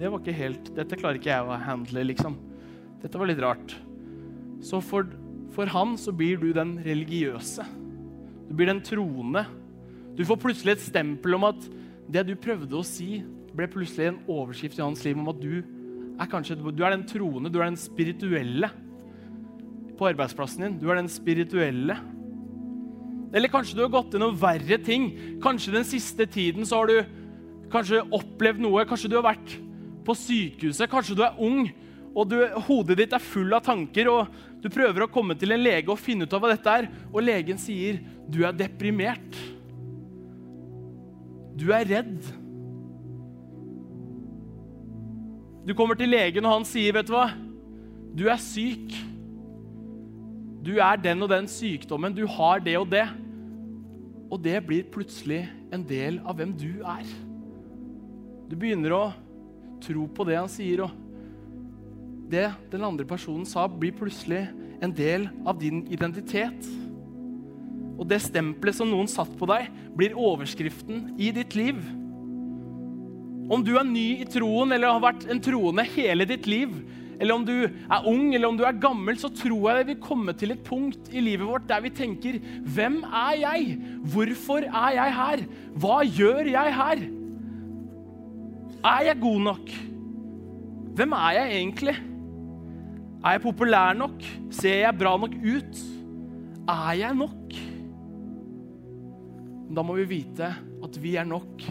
det 0.00 0.08
var 0.08 0.22
ikke 0.22 0.34
helt 0.34 0.70
Dette 0.74 0.98
klarer 0.98 1.20
ikke 1.20 1.30
jeg 1.30 1.46
å 1.46 1.58
handle, 1.62 2.06
liksom. 2.08 2.38
Dette 3.02 3.18
var 3.18 3.28
litt 3.28 3.42
rart. 3.42 3.74
Så 4.62 4.80
for, 4.82 5.06
for 5.54 5.70
han 5.70 5.96
så 5.98 6.14
blir 6.14 6.38
du 6.38 6.52
den 6.54 6.76
religiøse. 6.82 7.66
Du 8.46 8.52
blir 8.54 8.70
den 8.70 8.82
troende. 8.86 9.42
Du 10.14 10.22
får 10.26 10.38
plutselig 10.38 10.76
et 10.76 10.84
stempel 10.86 11.34
om 11.34 11.48
at 11.50 11.66
det 12.14 12.22
du 12.28 12.36
prøvde 12.38 12.78
å 12.78 12.86
si, 12.86 13.24
ble 13.56 13.68
plutselig 13.70 14.10
en 14.10 14.22
overskrift 14.30 14.78
i 14.80 14.84
hans 14.84 15.02
liv 15.04 15.18
om 15.18 15.30
at 15.32 15.40
du 15.42 15.62
er 16.20 16.30
kanskje 16.30 16.56
du 16.60 16.82
er 16.84 16.94
den 16.94 17.06
troende, 17.08 17.50
du 17.52 17.60
er 17.60 17.70
den 17.70 17.80
spirituelle 17.80 18.70
på 19.98 20.08
arbeidsplassen 20.10 20.66
din. 20.66 20.78
Du 20.80 20.88
er 20.90 21.00
den 21.00 21.10
spirituelle. 21.12 21.96
Eller 23.32 23.52
kanskje 23.52 23.78
du 23.78 23.84
har 23.84 23.92
gått 23.92 24.12
til 24.12 24.22
noen 24.22 24.38
verre 24.40 24.78
ting. 24.84 25.10
Kanskje 25.42 25.76
den 25.76 25.86
siste 25.88 26.26
tiden 26.28 26.68
så 26.68 26.82
har 26.82 26.90
du 26.90 27.68
kanskje 27.72 28.02
opplevd 28.12 28.60
noe. 28.64 28.84
Kanskje 28.88 29.12
du 29.12 29.16
har 29.18 29.28
vært 29.30 29.56
på 30.06 30.16
sykehuset. 30.18 30.90
Kanskje 30.92 31.16
du 31.18 31.24
er 31.24 31.40
ung 31.40 31.64
og 32.12 32.28
du, 32.28 32.36
hodet 32.66 32.98
ditt 33.00 33.14
er 33.16 33.24
full 33.24 33.54
av 33.56 33.64
tanker. 33.64 34.10
og 34.12 34.60
Du 34.60 34.68
prøver 34.72 35.06
å 35.06 35.12
komme 35.12 35.36
til 35.38 35.54
en 35.54 35.62
lege 35.62 35.92
og 35.92 36.00
finne 36.00 36.26
ut 36.26 36.34
av 36.36 36.42
hva 36.42 36.52
dette 36.52 36.76
er, 36.82 36.90
og 37.08 37.24
legen 37.24 37.60
sier 37.60 38.02
du 38.28 38.42
er 38.44 38.56
deprimert. 38.56 39.38
Du 41.56 41.70
er 41.72 41.88
redd. 41.88 42.20
Du 45.66 45.74
kommer 45.78 45.94
til 45.94 46.10
legen, 46.10 46.44
og 46.44 46.58
han 46.58 46.64
sier, 46.66 46.92
'Vet 46.92 47.06
du 47.06 47.12
hva? 47.14 47.30
Du 48.18 48.26
er 48.28 48.36
syk. 48.36 48.92
Du 50.62 50.78
er 50.78 50.96
den 50.96 51.22
og 51.22 51.28
den 51.28 51.46
sykdommen. 51.46 52.14
Du 52.14 52.26
har 52.26 52.58
det 52.58 52.78
og 52.78 52.90
det.' 52.90 53.08
Og 54.30 54.42
det 54.42 54.66
blir 54.66 54.82
plutselig 54.82 55.48
en 55.72 55.84
del 55.84 56.20
av 56.24 56.36
hvem 56.36 56.52
du 56.56 56.80
er. 56.80 57.04
Du 58.48 58.56
begynner 58.56 58.92
å 58.92 59.12
tro 59.80 60.06
på 60.06 60.24
det 60.24 60.38
han 60.38 60.48
sier, 60.48 60.82
og 60.86 60.90
det 62.32 62.50
den 62.72 62.84
andre 62.84 63.04
personen 63.04 63.44
sa, 63.44 63.66
blir 63.66 63.92
plutselig 63.92 64.48
en 64.82 64.92
del 64.92 65.28
av 65.46 65.60
din 65.60 65.86
identitet. 65.92 66.66
Og 67.98 68.08
det 68.08 68.22
stempelet 68.24 68.74
som 68.74 68.88
noen 68.88 69.10
satt 69.10 69.30
på 69.38 69.46
deg, 69.46 69.68
blir 69.94 70.16
overskriften 70.16 71.12
i 71.20 71.30
ditt 71.30 71.54
liv. 71.54 71.76
Om 73.50 73.62
du 73.66 73.72
er 73.78 73.86
ny 73.86 74.22
i 74.22 74.28
troen 74.28 74.74
eller 74.74 74.92
har 74.94 75.02
vært 75.02 75.26
en 75.30 75.40
troende 75.42 75.84
hele 75.94 76.26
ditt 76.28 76.46
liv, 76.50 76.74
eller 77.22 77.36
om 77.36 77.44
du 77.46 77.54
er 77.64 78.06
ung 78.08 78.32
eller 78.34 78.50
om 78.50 78.56
du 78.58 78.64
er 78.66 78.78
gammel, 78.82 79.18
så 79.18 79.30
tror 79.30 79.68
jeg 79.68 79.78
det 79.78 79.88
vil 79.92 80.02
komme 80.02 80.34
til 80.38 80.54
et 80.54 80.62
punkt 80.66 81.10
i 81.14 81.22
livet 81.22 81.46
vårt 81.46 81.68
der 81.68 81.82
vi 81.84 81.92
tenker 81.94 82.38
Hvem 82.74 83.02
er 83.06 83.36
jeg? 83.38 83.76
Hvorfor 84.14 84.66
er 84.66 84.96
jeg 84.96 85.16
her? 85.18 85.44
Hva 85.78 86.00
gjør 86.02 86.50
jeg 86.50 86.74
her? 86.78 87.04
Er 88.82 89.04
jeg 89.06 89.20
god 89.22 89.44
nok? 89.46 89.70
Hvem 90.98 91.14
er 91.14 91.36
jeg 91.38 91.52
egentlig? 91.60 91.94
Er 93.22 93.36
jeg 93.36 93.44
populær 93.44 93.94
nok? 93.94 94.26
Ser 94.50 94.82
jeg 94.82 94.98
bra 94.98 95.14
nok 95.22 95.38
ut? 95.38 95.84
Er 96.72 96.90
jeg 96.98 97.14
nok? 97.22 97.54
Da 99.72 99.86
må 99.86 99.94
vi 100.02 100.10
vite 100.18 100.50
at 100.82 100.98
vi 101.00 101.14
er 101.16 101.28
nok 101.28 101.62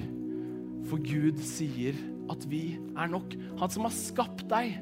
for 0.92 1.00
Gud 1.00 1.40
sier 1.48 1.96
at 2.32 2.44
vi 2.52 2.76
er 3.00 3.12
nok. 3.12 3.36
Han 3.62 3.72
som 3.72 3.88
har 3.88 3.96
skapt 3.96 4.44
deg, 4.52 4.76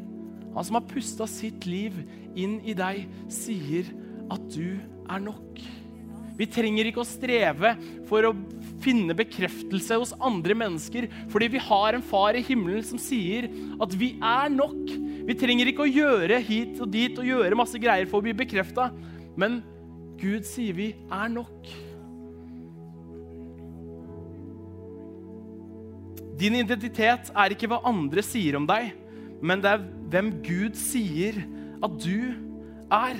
han 0.55 0.65
som 0.65 0.79
har 0.79 0.87
pusta 0.89 1.27
sitt 1.29 1.67
liv 1.69 1.95
inn 2.37 2.57
i 2.65 2.75
deg, 2.77 3.05
sier 3.31 3.89
at 4.33 4.49
du 4.53 4.79
er 5.09 5.21
nok. 5.21 5.61
Vi 6.39 6.47
trenger 6.47 6.87
ikke 6.87 7.03
å 7.03 7.07
streve 7.07 7.73
for 8.07 8.25
å 8.29 8.35
finne 8.79 9.15
bekreftelse 9.17 9.97
hos 9.99 10.13
andre 10.23 10.55
mennesker, 10.55 11.09
fordi 11.29 11.49
vi 11.57 11.61
har 11.65 11.97
en 11.97 12.05
far 12.05 12.37
i 12.39 12.43
himmelen 12.45 12.85
som 12.87 13.01
sier 13.01 13.49
at 13.75 13.95
vi 13.99 14.13
er 14.23 14.47
nok. 14.53 14.93
Vi 15.27 15.35
trenger 15.37 15.69
ikke 15.69 15.83
å 15.83 15.91
gjøre 15.91 16.39
hit 16.47 16.79
og 16.79 16.93
dit 16.95 17.19
og 17.19 17.27
gjøre 17.27 17.59
masse 17.59 17.81
greier 17.81 18.07
for 18.09 18.21
å 18.21 18.25
bli 18.25 18.37
bekrefta, 18.39 18.87
men 19.39 19.59
Gud 20.19 20.47
sier 20.47 20.73
vi 20.79 20.93
er 21.11 21.29
nok. 21.31 21.69
Din 26.39 26.55
identitet 26.61 27.31
er 27.33 27.53
ikke 27.53 27.67
hva 27.67 27.81
andre 27.87 28.23
sier 28.23 28.55
om 28.59 28.67
deg, 28.69 28.93
men 29.43 29.63
det 29.63 29.73
er 29.73 29.83
hvem 30.11 30.31
Gud 30.43 30.77
sier 30.79 31.41
at 31.83 31.97
du 31.99 32.31
er. 32.91 33.19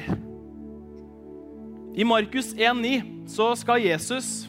I 2.00 2.06
Markus 2.08 2.54
1,9 2.56 3.28
så 3.30 3.52
skal 3.60 3.84
Jesus 3.84 4.48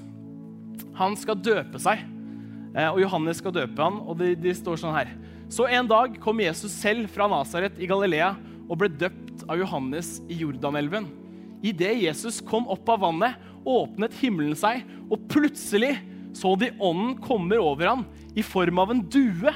han 1.01 1.17
skal 1.17 1.39
døpe 1.41 1.81
seg. 1.81 2.03
Eh, 2.75 2.89
og 2.91 3.01
Johannes 3.03 3.41
skal 3.41 3.55
døpe 3.57 3.83
han, 3.83 4.01
og 4.05 4.19
det, 4.21 4.35
de 4.43 4.53
står 4.55 4.81
sånn 4.81 4.95
her. 4.95 5.15
Så 5.51 5.67
en 5.67 5.89
dag 5.91 6.15
kom 6.23 6.43
Jesus 6.43 6.75
selv 6.77 7.09
fra 7.11 7.27
Nasaret 7.31 7.79
i 7.81 7.89
Galilea 7.91 8.35
og 8.69 8.79
ble 8.83 8.91
døpt 8.93 9.43
av 9.51 9.59
Johannes 9.59 10.19
i 10.31 10.39
Jordanelven. 10.43 11.09
Idet 11.67 11.97
Jesus 12.05 12.39
kom 12.45 12.69
opp 12.71 12.89
av 12.93 13.03
vannet, 13.03 13.41
åpnet 13.67 14.15
himmelen 14.21 14.55
seg, 14.57 14.85
og 15.11 15.27
plutselig 15.33 15.97
så 16.37 16.55
de 16.57 16.71
ånden 16.79 17.17
kommer 17.23 17.59
over 17.59 17.87
ham 17.91 18.05
i 18.39 18.43
form 18.47 18.79
av 18.79 18.93
en 18.93 19.03
due. 19.11 19.53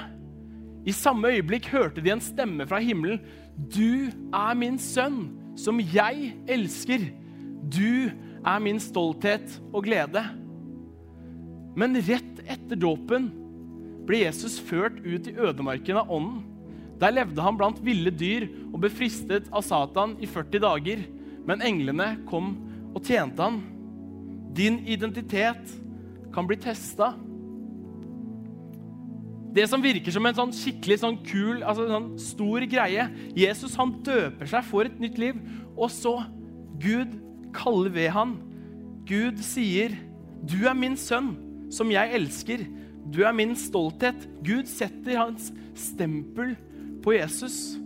I 0.85 0.93
samme 0.93 1.31
øyeblikk 1.33 1.69
hørte 1.73 2.03
de 2.05 2.13
en 2.13 2.23
stemme 2.23 2.67
fra 2.69 2.81
himmelen. 2.83 3.21
Du 3.57 4.11
er 4.35 4.57
min 4.59 4.79
sønn, 4.83 5.29
som 5.57 5.79
jeg 5.81 6.35
elsker. 6.51 7.07
Du 7.71 8.11
er 8.45 8.59
min 8.61 8.81
stolthet 8.83 9.61
og 9.73 9.87
glede. 9.87 10.25
Men 11.79 11.97
rett 12.07 12.43
etter 12.45 12.79
dåpen 12.79 13.31
ble 14.05 14.25
Jesus 14.27 14.59
ført 14.63 14.99
ut 15.07 15.31
i 15.31 15.37
ødemarken 15.39 16.03
av 16.03 16.11
ånden. 16.13 16.43
Der 17.01 17.15
levde 17.15 17.43
han 17.43 17.57
blant 17.59 17.81
ville 17.83 18.13
dyr 18.15 18.47
og 18.71 18.83
ble 18.83 18.91
fristet 18.93 19.49
av 19.51 19.65
Satan 19.67 20.15
i 20.23 20.29
40 20.31 20.63
dager. 20.63 21.07
Men 21.49 21.65
englene 21.65 22.15
kom 22.29 22.55
og 22.95 23.03
tjente 23.07 23.43
han. 23.43 23.63
Din 24.55 24.79
identitet 24.87 25.73
kan 26.35 26.49
bli 26.49 26.59
testa. 26.61 27.13
Det 29.55 29.69
som 29.71 29.83
virker 29.83 30.11
som 30.11 30.27
en 30.27 30.35
sånn 30.35 30.55
skikkelig 30.55 30.97
sånn 30.99 31.21
kul, 31.23 31.61
altså 31.63 31.85
en 31.85 31.95
sånn 31.95 32.09
stor 32.19 32.65
greie 32.67 33.05
Jesus 33.39 33.77
han 33.79 33.93
døper 34.03 34.51
seg 34.51 34.67
for 34.67 34.89
et 34.89 34.97
nytt 34.99 35.21
liv, 35.23 35.39
og 35.79 35.93
så 35.95 36.17
Gud 36.83 37.15
kaller 37.55 37.93
ved 37.95 38.11
han. 38.17 38.35
Gud 39.07 39.39
sier, 39.45 39.95
'Du 40.43 40.67
er 40.67 40.75
min 40.75 40.97
sønn, 40.97 41.37
som 41.71 41.91
jeg 41.91 42.15
elsker. 42.19 42.67
Du 43.11 43.23
er 43.23 43.33
min 43.33 43.55
stolthet.' 43.55 44.27
Gud 44.43 44.67
setter 44.67 45.17
hans 45.23 45.53
stempel 45.75 46.57
på 47.05 47.15
Jesus. 47.15 47.79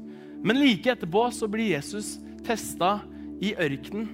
Men 0.43 0.57
like 0.57 0.89
etterpå 0.89 1.29
så 1.35 1.49
blir 1.51 1.75
Jesus 1.75 2.19
testa 2.47 3.03
i 3.43 3.53
ørkenen. 3.55 4.09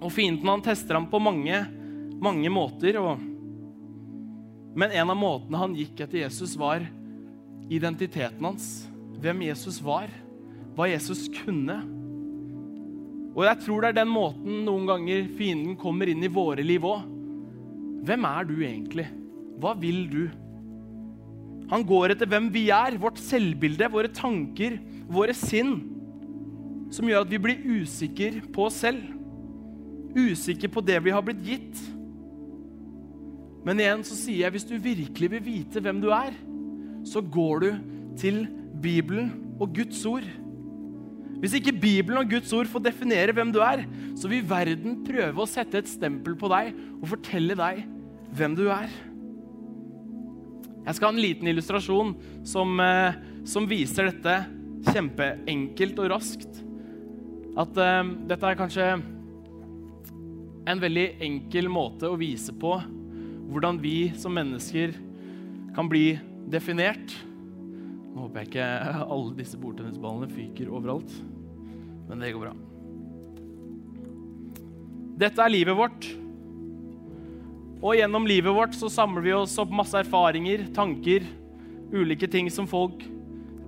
Og 0.00 0.12
fienden 0.12 0.48
han 0.48 0.62
tester 0.64 0.96
ham 0.96 1.08
på 1.10 1.20
mange, 1.22 1.66
mange 2.20 2.50
måter. 2.52 2.98
Og... 3.00 3.29
Men 4.74 4.92
en 4.94 5.10
av 5.10 5.18
måtene 5.18 5.60
han 5.60 5.76
gikk 5.78 6.04
etter 6.04 6.22
Jesus, 6.24 6.54
var 6.58 6.84
identiteten 7.70 8.44
hans. 8.44 8.68
Hvem 9.20 9.46
Jesus 9.48 9.80
var. 9.82 10.10
Hva 10.76 10.88
Jesus 10.90 11.26
kunne. 11.42 11.80
Og 13.34 13.44
jeg 13.46 13.62
tror 13.64 13.82
det 13.82 13.92
er 13.92 14.00
den 14.00 14.10
måten 14.10 14.62
noen 14.66 14.86
ganger 14.88 15.28
fienden 15.38 15.76
kommer 15.78 16.10
inn 16.10 16.22
i 16.26 16.32
våre 16.32 16.64
liv 16.66 16.84
òg. 16.86 17.06
Hvem 18.06 18.26
er 18.26 18.46
du 18.48 18.54
egentlig? 18.58 19.06
Hva 19.60 19.74
vil 19.78 20.04
du? 20.10 20.22
Han 21.70 21.84
går 21.86 22.14
etter 22.14 22.26
hvem 22.30 22.48
vi 22.50 22.66
er, 22.74 22.96
vårt 22.98 23.20
selvbilde, 23.22 23.86
våre 23.92 24.10
tanker, 24.10 24.80
våre 25.10 25.34
sinn, 25.36 25.76
som 26.90 27.06
gjør 27.06 27.22
at 27.22 27.30
vi 27.30 27.38
blir 27.42 27.62
usikre 27.78 28.42
på 28.50 28.66
oss 28.66 28.80
selv. 28.82 29.04
Usikre 30.16 30.70
på 30.72 30.82
det 30.82 30.98
vi 31.04 31.14
har 31.14 31.22
blitt 31.22 31.44
gitt. 31.46 31.82
Men 33.66 33.80
igjen 33.80 34.04
så 34.06 34.16
sier 34.16 34.46
jeg 34.46 34.54
hvis 34.54 34.68
du 34.68 34.76
virkelig 34.80 35.30
vil 35.34 35.44
vite 35.44 35.82
hvem 35.84 36.00
du 36.02 36.08
er, 36.14 36.36
så 37.06 37.22
går 37.22 37.64
du 37.64 37.70
til 38.20 38.44
Bibelen 38.80 39.32
og 39.60 39.74
Guds 39.76 40.00
ord. 40.08 40.26
Hvis 41.40 41.56
ikke 41.56 41.72
Bibelen 41.72 42.20
og 42.20 42.28
Guds 42.28 42.52
ord 42.56 42.68
får 42.68 42.84
definere 42.84 43.32
hvem 43.36 43.52
du 43.52 43.60
er, 43.64 43.84
så 44.16 44.28
vil 44.28 44.44
verden 44.48 45.00
prøve 45.06 45.40
å 45.40 45.48
sette 45.48 45.80
et 45.80 45.88
stempel 45.88 46.36
på 46.40 46.50
deg 46.52 46.74
og 47.00 47.08
fortelle 47.14 47.56
deg 47.56 47.84
hvem 48.36 48.56
du 48.58 48.66
er. 48.72 48.92
Jeg 50.80 50.96
skal 50.96 51.10
ha 51.10 51.14
en 51.14 51.22
liten 51.22 51.48
illustrasjon 51.48 52.14
som, 52.48 52.80
eh, 52.80 53.16
som 53.44 53.68
viser 53.68 54.10
dette 54.10 54.36
kjempeenkelt 54.88 55.98
og 56.00 56.12
raskt. 56.14 56.62
At 57.58 57.76
uh, 57.76 58.06
dette 58.30 58.46
er 58.46 58.56
kanskje 58.56 58.86
en 60.70 60.80
veldig 60.80 61.06
enkel 61.26 61.68
måte 61.72 62.08
å 62.08 62.18
vise 62.20 62.54
på 62.56 62.76
hvordan 63.50 63.80
vi 63.82 64.12
som 64.18 64.34
mennesker 64.34 64.94
kan 65.74 65.88
bli 65.90 66.14
definert. 66.50 67.14
Nå 68.10 68.26
håper 68.26 68.42
jeg 68.42 68.50
ikke 68.50 68.70
alle 69.04 69.36
disse 69.38 69.58
bordtennisballene 69.60 70.30
fyker 70.30 70.70
overalt, 70.70 71.12
men 72.08 72.22
det 72.22 72.32
går 72.34 72.48
bra. 72.48 72.56
Dette 75.20 75.44
er 75.44 75.52
livet 75.52 75.76
vårt. 75.76 76.08
Og 77.80 77.96
gjennom 77.96 78.26
livet 78.28 78.54
vårt 78.54 78.76
så 78.76 78.90
samler 78.92 79.24
vi 79.24 79.32
oss 79.36 79.56
opp 79.60 79.72
masse 79.72 79.96
erfaringer, 79.96 80.66
tanker, 80.76 81.24
ulike 81.92 82.28
ting 82.30 82.50
som 82.52 82.68
folk 82.68 83.02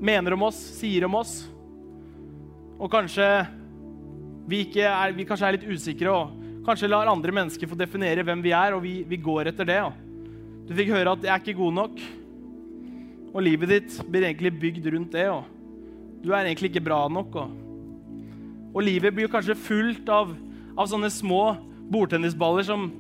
mener 0.02 0.34
om 0.36 0.46
oss, 0.48 0.58
sier 0.78 1.06
om 1.08 1.16
oss. 1.20 1.42
Og 2.78 2.90
kanskje 2.92 3.26
vi, 4.50 4.64
er, 4.82 5.14
vi 5.16 5.26
kanskje 5.28 5.48
er 5.48 5.56
litt 5.56 5.68
usikre 5.70 6.12
og 6.12 6.41
kanskje 6.66 6.90
lar 6.90 7.10
andre 7.10 7.34
mennesker 7.34 7.68
få 7.68 7.78
definere 7.78 8.24
hvem 8.26 8.42
vi 8.44 8.54
er, 8.54 8.76
og 8.76 8.82
vi, 8.84 9.00
vi 9.08 9.18
går 9.20 9.50
etter 9.50 9.68
det. 9.68 9.80
Du 10.68 10.74
fikk 10.78 10.92
høre 10.94 11.16
at 11.16 11.22
'jeg 11.22 11.32
er 11.32 11.42
ikke 11.42 11.58
god 11.58 11.74
nok', 11.74 12.02
og 13.32 13.42
livet 13.42 13.68
ditt 13.68 13.98
blir 14.10 14.28
egentlig 14.28 14.52
bygd 14.60 14.86
rundt 14.94 15.12
det. 15.12 15.28
Og 15.30 15.44
du 16.22 16.32
er 16.32 16.44
egentlig 16.44 16.70
ikke 16.70 16.84
bra 16.84 17.08
nok. 17.08 17.34
Og, 17.34 17.50
og 18.74 18.82
livet 18.82 19.14
blir 19.14 19.30
kanskje 19.32 19.58
fullt 19.58 20.08
av, 20.08 20.34
av 20.76 20.86
sånne 20.86 21.10
små 21.10 21.56
bordtennisballer 21.92 22.66
som 22.68 22.90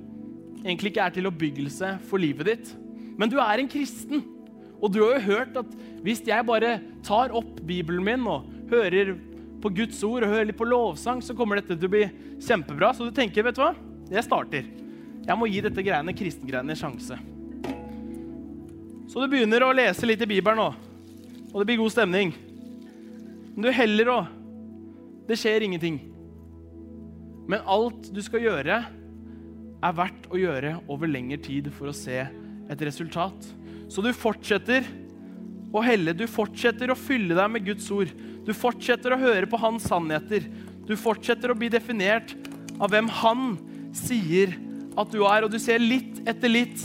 egentlig 0.64 0.92
ikke 0.92 1.04
er 1.04 1.14
til 1.14 1.28
oppbyggelse 1.30 1.98
for 2.08 2.22
livet 2.22 2.48
ditt. 2.48 2.72
Men 3.18 3.30
du 3.30 3.38
er 3.42 3.60
en 3.60 3.68
kristen, 3.70 4.24
og 4.82 4.92
du 4.92 5.02
har 5.04 5.18
jo 5.18 5.28
hørt 5.28 5.56
at 5.60 5.76
hvis 6.02 6.24
jeg 6.26 6.48
bare 6.48 6.80
tar 7.06 7.34
opp 7.36 7.60
Bibelen 7.66 8.02
min 8.04 8.26
og 8.26 8.48
hører 8.72 9.14
på 9.62 9.70
Guds 9.76 10.00
ord 10.06 10.26
og 10.26 10.32
hører 10.34 10.48
litt 10.50 10.58
på 10.58 10.68
lovsang, 10.68 11.22
så 11.22 11.36
kommer 11.38 11.60
dette 11.60 11.76
til 11.76 11.88
å 11.88 11.92
bli 11.92 12.04
kjempebra. 12.42 12.92
Så 12.94 13.06
du 13.06 13.14
tenker, 13.14 13.46
vet 13.46 13.58
du 13.58 13.62
hva? 13.62 13.72
Jeg 14.12 14.26
starter. 14.26 14.66
Jeg 15.22 15.38
må 15.38 15.46
gi 15.46 15.62
dette 15.62 15.84
greiene, 15.86 16.14
kristengreiene 16.18 16.74
en 16.74 16.80
sjanse. 16.80 17.18
Så 19.12 19.20
du 19.20 19.28
begynner 19.30 19.62
å 19.62 19.74
lese 19.76 20.08
litt 20.08 20.22
i 20.24 20.30
Bibelen 20.30 20.58
nå, 20.58 20.70
og 21.52 21.56
det 21.60 21.66
blir 21.68 21.82
god 21.82 21.94
stemning. 21.94 22.32
Men 23.52 23.66
du 23.66 23.74
heller 23.76 24.10
òg. 24.14 24.38
Det 25.28 25.36
skjer 25.38 25.66
ingenting. 25.66 26.00
Men 27.46 27.62
alt 27.70 28.08
du 28.14 28.20
skal 28.24 28.42
gjøre, 28.42 28.78
er 29.82 29.96
verdt 29.98 30.28
å 30.30 30.38
gjøre 30.38 30.76
over 30.90 31.10
lengre 31.10 31.38
tid 31.42 31.68
for 31.74 31.90
å 31.90 31.96
se 31.96 32.18
et 32.22 32.84
resultat. 32.86 33.48
Så 33.90 34.02
du 34.02 34.10
fortsetter 34.14 34.86
å 35.72 35.82
helle, 35.84 36.14
du 36.16 36.24
fortsetter 36.30 36.92
å 36.92 36.98
fylle 36.98 37.36
deg 37.36 37.50
med 37.52 37.66
Guds 37.66 37.88
ord. 37.94 38.12
Du 38.46 38.52
fortsetter 38.56 39.14
å 39.14 39.20
høre 39.20 39.48
på 39.50 39.60
hans 39.60 39.86
sannheter. 39.90 40.48
Du 40.88 40.96
fortsetter 40.98 41.52
å 41.52 41.58
bli 41.58 41.70
definert 41.72 42.34
av 42.82 42.90
hvem 42.92 43.10
han 43.22 43.52
sier 43.96 44.56
at 44.98 45.12
du 45.12 45.22
er. 45.22 45.44
Og 45.44 45.52
du 45.52 45.58
ser 45.62 45.82
litt 45.82 46.22
etter 46.28 46.50
litt 46.50 46.82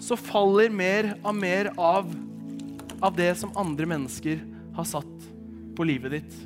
så 0.00 0.16
faller 0.16 0.72
mer 0.72 1.12
og 1.20 1.34
mer 1.36 1.72
av, 1.76 2.08
av 3.02 3.16
det 3.18 3.32
som 3.40 3.52
andre 3.58 3.88
mennesker 3.90 4.40
har 4.76 4.86
satt 4.88 5.26
på 5.76 5.86
livet 5.88 6.16
ditt. 6.18 6.38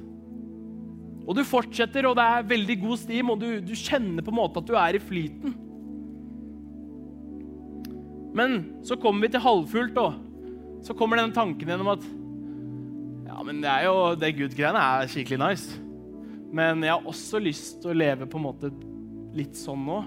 Og 1.24 1.36
du 1.38 1.44
fortsetter, 1.48 2.04
og 2.08 2.18
det 2.18 2.24
er 2.24 2.48
veldig 2.50 2.76
god 2.82 3.00
stim, 3.00 3.30
og 3.32 3.38
du, 3.40 3.48
du 3.64 3.72
kjenner 3.78 4.24
på 4.24 4.32
en 4.32 4.40
måte 4.42 4.60
at 4.60 4.68
du 4.68 4.74
er 4.76 4.98
i 4.98 5.02
flyten. 5.02 5.54
Men 8.34 8.58
så 8.84 8.98
kommer 9.00 9.24
vi 9.24 9.32
til 9.32 9.44
halvfullt, 9.44 10.00
og 10.02 10.84
så 10.84 10.96
kommer 10.98 11.20
den 11.20 11.32
tanken 11.32 11.70
gjennom 11.70 11.94
at 11.94 12.04
men 13.44 13.60
det 13.60 13.68
er 13.68 13.86
jo, 13.88 13.96
det 14.16 14.34
Gud-greiene 14.38 14.80
er 14.80 15.10
skikkelig 15.10 15.40
nice. 15.42 15.80
Men 16.54 16.84
jeg 16.84 16.94
har 16.94 17.08
også 17.10 17.40
lyst 17.42 17.82
til 17.82 17.92
å 17.92 17.96
leve 17.98 18.28
på 18.30 18.38
en 18.40 18.46
måte 18.46 18.70
litt 19.36 19.58
sånn 19.58 19.82
nå. 19.84 19.98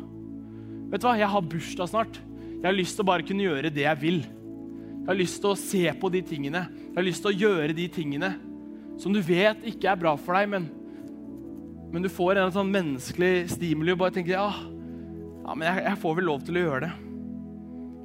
Vet 0.91 1.03
du 1.03 1.07
hva, 1.09 1.17
Jeg 1.19 1.29
har 1.29 1.49
bursdag 1.51 1.91
snart. 1.91 2.19
Jeg 2.57 2.65
har 2.65 2.75
lyst 2.75 2.97
til 2.97 3.05
å 3.05 3.09
bare 3.11 3.25
kunne 3.27 3.45
gjøre 3.45 3.73
det 3.73 3.83
jeg 3.83 4.01
vil. 4.01 4.19
Jeg 4.23 5.09
har 5.09 5.19
lyst 5.19 5.41
til 5.43 5.51
å 5.51 5.59
se 5.59 5.83
på 5.99 6.09
de 6.11 6.21
tingene. 6.25 6.63
Jeg 6.71 6.95
har 6.97 7.05
lyst 7.05 7.23
til 7.23 7.33
å 7.33 7.39
gjøre 7.45 7.75
de 7.77 7.87
tingene 7.93 8.31
som 8.97 9.13
du 9.13 9.19
vet 9.21 9.61
ikke 9.69 9.91
er 9.91 9.99
bra 10.01 10.15
for 10.17 10.33
deg, 10.33 10.47
men, 10.49 10.63
men 11.93 12.01
du 12.01 12.09
får 12.09 12.39
en 12.41 12.55
sånn 12.55 12.71
menneskelig 12.73 13.51
stimuli 13.53 13.93
og 13.93 13.99
bare 14.01 14.15
tenker 14.15 14.33
ja, 14.33 14.47
ja 14.49 15.53
men 15.53 15.67
jeg, 15.67 15.83
jeg 15.85 16.01
får 16.01 16.17
vel 16.17 16.27
lov 16.31 16.41
til 16.47 16.57
å 16.57 16.63
gjøre 16.63 16.87
det. 16.87 16.95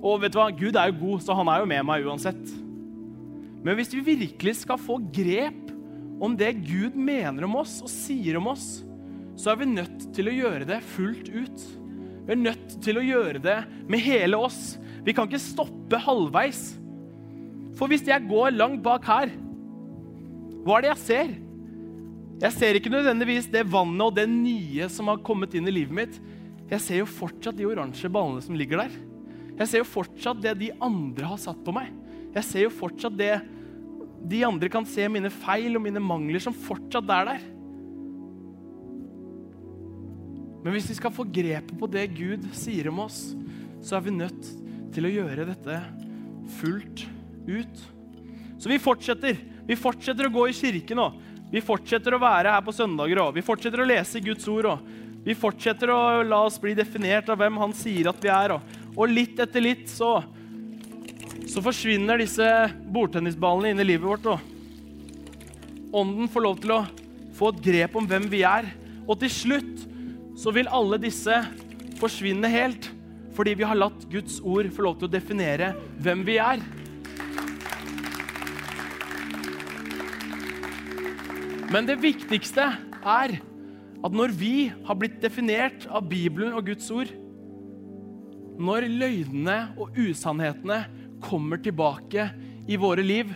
Og 0.02 0.20
vet 0.20 0.34
du 0.34 0.38
hva? 0.40 0.50
Gud 0.52 0.76
er 0.76 0.90
jo 0.90 0.98
god, 1.00 1.24
så 1.24 1.38
han 1.38 1.48
er 1.48 1.62
jo 1.62 1.70
med 1.70 1.88
meg 1.88 2.04
uansett. 2.10 2.52
Men 3.62 3.78
hvis 3.78 3.92
vi 3.94 4.02
virkelig 4.04 4.56
skal 4.62 4.80
få 4.80 4.98
grep 5.14 5.70
om 6.22 6.34
det 6.38 6.52
Gud 6.66 6.96
mener 6.98 7.46
om 7.46 7.60
oss 7.62 7.78
og 7.82 7.90
sier 7.90 8.38
om 8.38 8.50
oss, 8.52 8.82
så 9.38 9.52
er 9.52 9.62
vi 9.62 9.70
nødt 9.70 10.08
til 10.14 10.28
å 10.28 10.34
gjøre 10.34 10.66
det 10.68 10.82
fullt 10.92 11.30
ut. 11.30 11.64
Vi 12.26 12.34
er 12.34 12.42
nødt 12.42 12.76
til 12.84 12.98
å 12.98 13.06
gjøre 13.06 13.42
det 13.42 13.58
med 13.90 14.02
hele 14.04 14.38
oss. 14.38 14.76
Vi 15.02 15.14
kan 15.16 15.26
ikke 15.26 15.42
stoppe 15.42 15.98
halvveis. 16.02 16.74
For 17.78 17.90
hvis 17.90 18.04
jeg 18.06 18.28
går 18.28 18.54
langt 18.54 18.82
bak 18.84 19.06
her, 19.08 19.32
hva 20.62 20.78
er 20.78 20.84
det 20.84 20.92
jeg 20.92 21.02
ser? 21.06 21.32
Jeg 22.42 22.54
ser 22.54 22.78
ikke 22.78 22.92
nødvendigvis 22.92 23.48
det 23.50 23.64
vannet 23.70 24.04
og 24.04 24.14
det 24.18 24.28
nye 24.30 24.88
som 24.90 25.10
har 25.10 25.22
kommet 25.26 25.54
inn 25.58 25.66
i 25.70 25.74
livet 25.74 25.94
mitt. 25.94 26.20
Jeg 26.70 26.82
ser 26.82 27.02
jo 27.02 27.08
fortsatt 27.08 27.58
de 27.58 27.66
oransje 27.68 28.10
ballene 28.12 28.42
som 28.42 28.56
ligger 28.58 28.84
der. 28.84 28.94
Jeg 29.58 29.68
ser 29.70 29.82
jo 29.82 29.88
fortsatt 29.90 30.40
det 30.42 30.54
de 30.60 30.70
andre 30.82 31.28
har 31.34 31.40
satt 31.40 31.60
på 31.66 31.74
meg. 31.74 31.90
Jeg 32.32 32.48
ser 32.48 32.64
jo 32.66 32.74
fortsatt 32.74 33.16
det 33.18 33.34
de 34.22 34.44
andre 34.46 34.70
kan 34.70 34.86
se 34.86 35.04
mine 35.10 35.30
feil 35.34 35.74
og 35.76 35.82
mine 35.84 36.00
mangler 36.02 36.42
som 36.42 36.54
fortsatt 36.54 37.10
er 37.10 37.28
der. 37.32 37.48
Men 40.62 40.76
hvis 40.76 40.86
vi 40.92 40.98
skal 41.00 41.14
få 41.14 41.26
grepet 41.26 41.74
på 41.78 41.88
det 41.90 42.06
Gud 42.14 42.46
sier 42.54 42.86
om 42.92 43.02
oss, 43.02 43.32
så 43.82 43.98
er 43.98 44.04
vi 44.06 44.14
nødt 44.14 44.52
til 44.94 45.08
å 45.08 45.10
gjøre 45.10 45.48
dette 45.48 45.80
fullt 46.60 47.04
ut. 47.48 47.82
Så 48.62 48.70
vi 48.70 48.78
fortsetter. 48.78 49.40
Vi 49.66 49.78
fortsetter 49.78 50.28
å 50.28 50.34
gå 50.34 50.46
i 50.48 50.54
kirken 50.54 51.02
òg. 51.02 51.18
Vi 51.52 51.60
fortsetter 51.64 52.14
å 52.14 52.22
være 52.22 52.52
her 52.54 52.62
på 52.64 52.74
søndager 52.74 53.20
òg. 53.24 53.34
Vi 53.36 53.44
fortsetter 53.44 53.82
å 53.82 53.88
lese 53.88 54.22
Guds 54.22 54.46
ord 54.48 54.70
òg. 54.70 54.92
Vi 55.26 55.34
fortsetter 55.38 55.90
å 55.94 56.22
la 56.26 56.40
oss 56.46 56.60
bli 56.62 56.72
definert 56.78 57.28
av 57.30 57.38
hvem 57.38 57.58
Han 57.60 57.74
sier 57.76 58.08
at 58.10 58.22
vi 58.22 58.30
er. 58.32 58.54
Og 58.94 59.10
litt 59.10 59.38
etter 59.42 59.62
litt 59.62 59.90
så, 59.90 60.20
så 61.52 61.60
forsvinner 61.60 62.22
disse 62.22 62.46
bordtennisballene 62.94 63.74
inn 63.74 63.82
i 63.82 63.88
livet 63.90 64.08
vårt. 64.08 64.28
Og, 64.32 64.48
Ånden 65.92 66.30
får 66.32 66.44
lov 66.46 66.60
til 66.62 66.70
å 66.72 66.84
få 67.36 67.50
et 67.52 67.58
grep 67.66 67.96
om 68.00 68.06
hvem 68.08 68.24
vi 68.32 68.40
er. 68.48 68.70
Og 69.04 69.18
til 69.20 69.32
slutt 69.32 69.82
så 70.40 70.54
vil 70.56 70.70
alle 70.72 70.96
disse 71.02 71.42
forsvinne 72.00 72.48
helt 72.48 72.88
fordi 73.32 73.54
vi 73.56 73.64
har 73.64 73.78
latt 73.78 74.02
Guds 74.12 74.38
ord 74.44 74.66
få 74.72 74.84
lov 74.84 74.98
til 75.00 75.08
å 75.08 75.12
definere 75.12 75.70
hvem 76.04 76.24
vi 76.24 76.38
er. 76.40 76.60
Men 81.72 81.88
det 81.88 81.96
viktigste 82.02 82.66
er 83.00 83.38
at 84.02 84.16
når 84.16 84.34
vi 84.36 84.56
har 84.84 84.98
blitt 85.00 85.20
definert 85.22 85.86
av 85.88 86.04
Bibelen 86.10 86.52
og 86.56 86.66
Guds 86.68 86.90
ord, 86.92 87.08
når 88.60 88.88
løgnene 88.90 89.58
og 89.80 89.96
usannhetene 89.96 90.82
kommer 91.22 91.60
tilbake 91.62 92.28
i 92.68 92.78
våre 92.80 93.04
liv, 93.04 93.32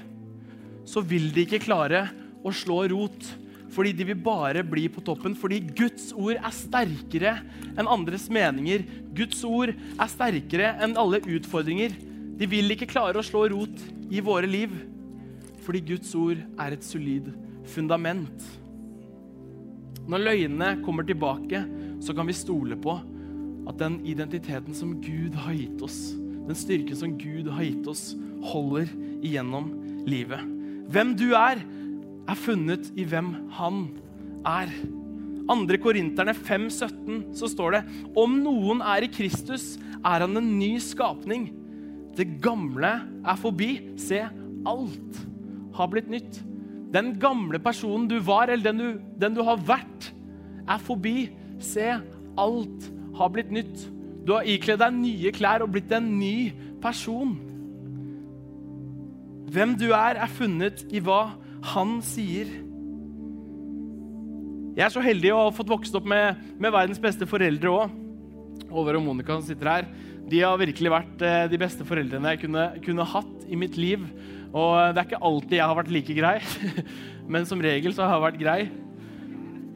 så 0.86 1.02
vil 1.02 1.30
de 1.34 1.46
ikke 1.46 1.64
klare 1.64 2.06
å 2.46 2.52
slå 2.54 2.84
rot. 2.92 3.32
Fordi 3.76 3.92
de 3.92 4.06
vil 4.08 4.20
bare 4.24 4.62
bli 4.64 4.86
på 4.88 5.02
toppen. 5.04 5.34
Fordi 5.36 5.58
Guds 5.76 6.08
ord 6.16 6.38
er 6.38 6.54
sterkere 6.54 7.32
enn 7.76 7.90
andres 7.90 8.28
meninger. 8.32 8.86
Guds 9.16 9.42
ord 9.44 9.74
er 9.74 10.12
sterkere 10.12 10.70
enn 10.84 10.96
alle 11.00 11.20
utfordringer. 11.20 11.96
De 12.38 12.48
vil 12.48 12.72
ikke 12.72 12.88
klare 12.88 13.20
å 13.20 13.26
slå 13.26 13.46
rot 13.52 13.82
i 14.08 14.22
våre 14.24 14.48
liv. 14.48 14.72
Fordi 15.66 15.82
Guds 15.90 16.14
ord 16.16 16.40
er 16.62 16.76
et 16.76 16.86
solid 16.86 17.32
fundament. 17.74 18.46
Når 20.06 20.22
løgnene 20.22 20.76
kommer 20.86 21.06
tilbake, 21.06 21.64
så 22.00 22.14
kan 22.14 22.28
vi 22.28 22.36
stole 22.38 22.78
på 22.78 22.94
at 23.66 23.80
den 23.80 23.98
identiteten 24.06 24.76
som 24.78 24.94
Gud 25.02 25.34
har 25.42 25.56
gitt 25.56 25.82
oss, 25.82 26.14
den 26.46 26.58
styrken 26.58 26.98
som 26.98 27.16
Gud 27.18 27.50
har 27.52 27.66
gitt 27.66 27.88
oss, 27.90 28.10
holder 28.46 28.90
igjennom 29.24 29.70
livet. 30.06 30.42
Hvem 30.92 31.14
du 31.18 31.30
er, 31.34 31.62
er 32.26 32.38
funnet 32.38 32.90
i 32.98 33.06
hvem 33.06 33.32
han 33.58 33.86
er. 34.46 34.70
2. 35.46 35.78
Korinterne 35.82 36.34
5,17 36.34 37.36
så 37.38 37.50
står 37.50 37.76
det 37.76 37.82
om 38.18 38.34
noen 38.42 38.82
er 38.82 39.06
i 39.06 39.10
Kristus, 39.10 39.76
er 40.02 40.24
han 40.24 40.38
en 40.38 40.50
ny 40.58 40.74
skapning. 40.82 41.48
Det 42.16 42.26
gamle 42.42 42.92
er 43.26 43.38
forbi. 43.38 43.70
Se, 44.00 44.22
alt 44.66 45.22
har 45.76 45.90
blitt 45.92 46.10
nytt. 46.10 46.40
Den 46.94 47.12
gamle 47.20 47.60
personen 47.62 48.06
du 48.10 48.18
var, 48.24 48.48
eller 48.48 48.70
den 48.70 48.80
du, 48.80 49.02
den 49.20 49.36
du 49.36 49.42
har 49.46 49.60
vært, 49.68 50.10
er 50.66 50.82
forbi. 50.82 51.28
Se, 51.62 51.92
alt 52.38 52.90
har 53.18 53.32
blitt 53.34 53.52
nytt. 53.54 53.86
Du 54.26 54.32
har 54.34 54.48
ikledd 54.50 54.80
deg 54.82 54.94
nye 54.98 55.30
klær 55.34 55.62
og 55.62 55.70
blitt 55.74 55.92
en 55.94 56.06
ny 56.18 56.50
person. 56.82 57.36
Hvem 59.54 59.76
du 59.78 59.92
er, 59.94 60.18
er 60.18 60.32
funnet 60.34 60.82
i 60.90 61.02
hva 61.02 61.36
han 61.74 62.00
sier. 62.04 62.50
Jeg 64.76 64.84
er 64.84 64.92
så 64.92 65.04
heldig 65.04 65.30
å 65.32 65.44
ha 65.46 65.52
fått 65.54 65.70
vokst 65.70 65.94
opp 65.96 66.08
med, 66.10 66.42
med 66.60 66.74
verdens 66.74 67.00
beste 67.00 67.28
foreldre 67.28 67.70
òg. 67.70 67.94
Over 68.66 68.98
og 68.98 69.06
Monica 69.06 69.38
sitter 69.46 69.70
her. 69.70 69.86
De 70.26 70.40
har 70.42 70.58
virkelig 70.58 70.90
vært 70.90 71.22
eh, 71.22 71.44
de 71.52 71.60
beste 71.60 71.86
foreldrene 71.86 72.32
jeg 72.34 72.42
kunne, 72.42 72.64
kunne, 72.82 73.06
hatt 73.06 73.46
i 73.46 73.58
mitt 73.58 73.78
liv. 73.78 74.02
Og 74.50 74.74
det 74.90 75.00
er 75.00 75.06
ikke 75.06 75.22
alltid 75.28 75.54
jeg 75.60 75.68
har 75.70 75.78
vært 75.78 75.92
like 75.94 76.16
grei, 76.16 76.34
men 77.32 77.46
som 77.46 77.62
regel 77.62 77.94
så 77.94 78.08
har 78.08 78.18
jeg 78.18 78.26
vært 78.26 78.42
grei. 78.42 78.58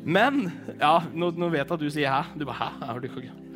Men 0.01 0.49
Ja, 0.81 0.97
nå, 1.15 1.31
nå 1.39 1.53
vet 1.53 1.63
jeg 1.63 1.77
at 1.77 1.85
du 1.85 1.91
sier 1.93 2.11
'hæ'. 2.11 2.35
Du 2.35 2.45
bare 2.49 2.73
'hæ'? 2.75 3.50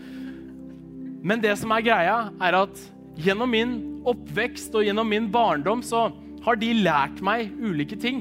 Men 1.25 1.41
det 1.41 1.55
som 1.57 1.73
er 1.73 1.85
greia, 1.87 2.17
er 2.45 2.57
at 2.59 2.81
gjennom 3.25 3.49
min 3.49 3.75
oppvekst 4.05 4.75
og 4.77 4.85
gjennom 4.85 5.09
min 5.09 5.31
barndom 5.33 5.81
så 5.85 6.11
har 6.45 6.59
de 6.61 6.73
lært 6.85 7.23
meg 7.25 7.53
ulike 7.65 7.97
ting. 7.97 8.21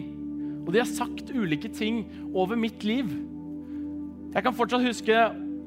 Og 0.63 0.71
de 0.71 0.79
har 0.79 0.87
sagt 0.87 1.33
ulike 1.35 1.67
ting 1.75 2.05
over 2.31 2.55
mitt 2.55 2.85
liv. 2.87 3.09
Jeg 4.33 4.45
kan 4.45 4.55
fortsatt 4.55 4.85
huske, 4.85 5.17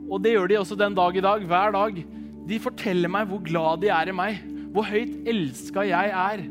og 0.09 0.23
det 0.25 0.33
gjør 0.33 0.49
de 0.49 0.61
også 0.63 0.79
den 0.81 0.97
dag 0.97 1.19
i 1.19 1.25
dag, 1.27 1.45
hver 1.45 1.77
dag, 1.77 2.01
de 2.47 2.63
forteller 2.63 3.13
meg 3.13 3.29
hvor 3.29 3.43
glad 3.45 3.83
de 3.83 3.93
er 3.93 4.09
i 4.09 4.17
meg, 4.17 4.41
hvor 4.73 4.87
høyt 4.89 5.29
elska 5.29 5.85
jeg 5.87 6.15
er, 6.15 6.43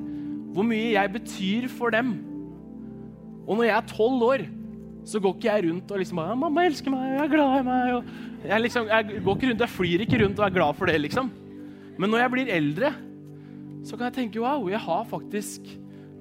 hvor 0.54 0.68
mye 0.68 0.94
jeg 0.94 1.14
betyr 1.16 1.68
for 1.72 1.96
dem. 1.96 2.14
Og 3.48 3.58
når 3.58 3.70
jeg 3.72 3.78
er 3.80 3.90
tolv 3.90 4.30
år, 4.30 4.46
så 5.06 5.22
går 5.22 5.36
ikke 5.36 5.50
jeg 5.50 5.66
rundt 5.66 5.92
og 5.92 6.00
liksom 6.02 6.18
bare, 6.18 6.36
'Mamma 6.36 6.66
elsker 6.66 6.92
meg, 6.92 7.00
og 7.00 7.14
jeg 7.14 7.26
er 7.26 7.36
glad 7.36 7.60
i 7.60 7.66
meg.' 7.66 8.35
Jeg, 8.46 8.62
liksom, 8.62 8.90
jeg, 8.92 9.22
går 9.26 9.38
ikke 9.38 9.50
rundt, 9.50 9.64
jeg 9.64 9.74
flyr 9.74 10.04
ikke 10.06 10.20
rundt 10.22 10.40
og 10.40 10.46
er 10.46 10.54
glad 10.54 10.78
for 10.78 10.90
det, 10.90 11.00
liksom. 11.02 11.32
Men 11.98 12.12
når 12.12 12.24
jeg 12.24 12.34
blir 12.34 12.52
eldre, 12.54 12.92
så 13.86 13.98
kan 13.98 14.10
jeg 14.10 14.18
tenke 14.20 14.42
wow, 14.44 14.68
jeg 14.70 14.82
har 14.82 15.06
faktisk 15.10 15.68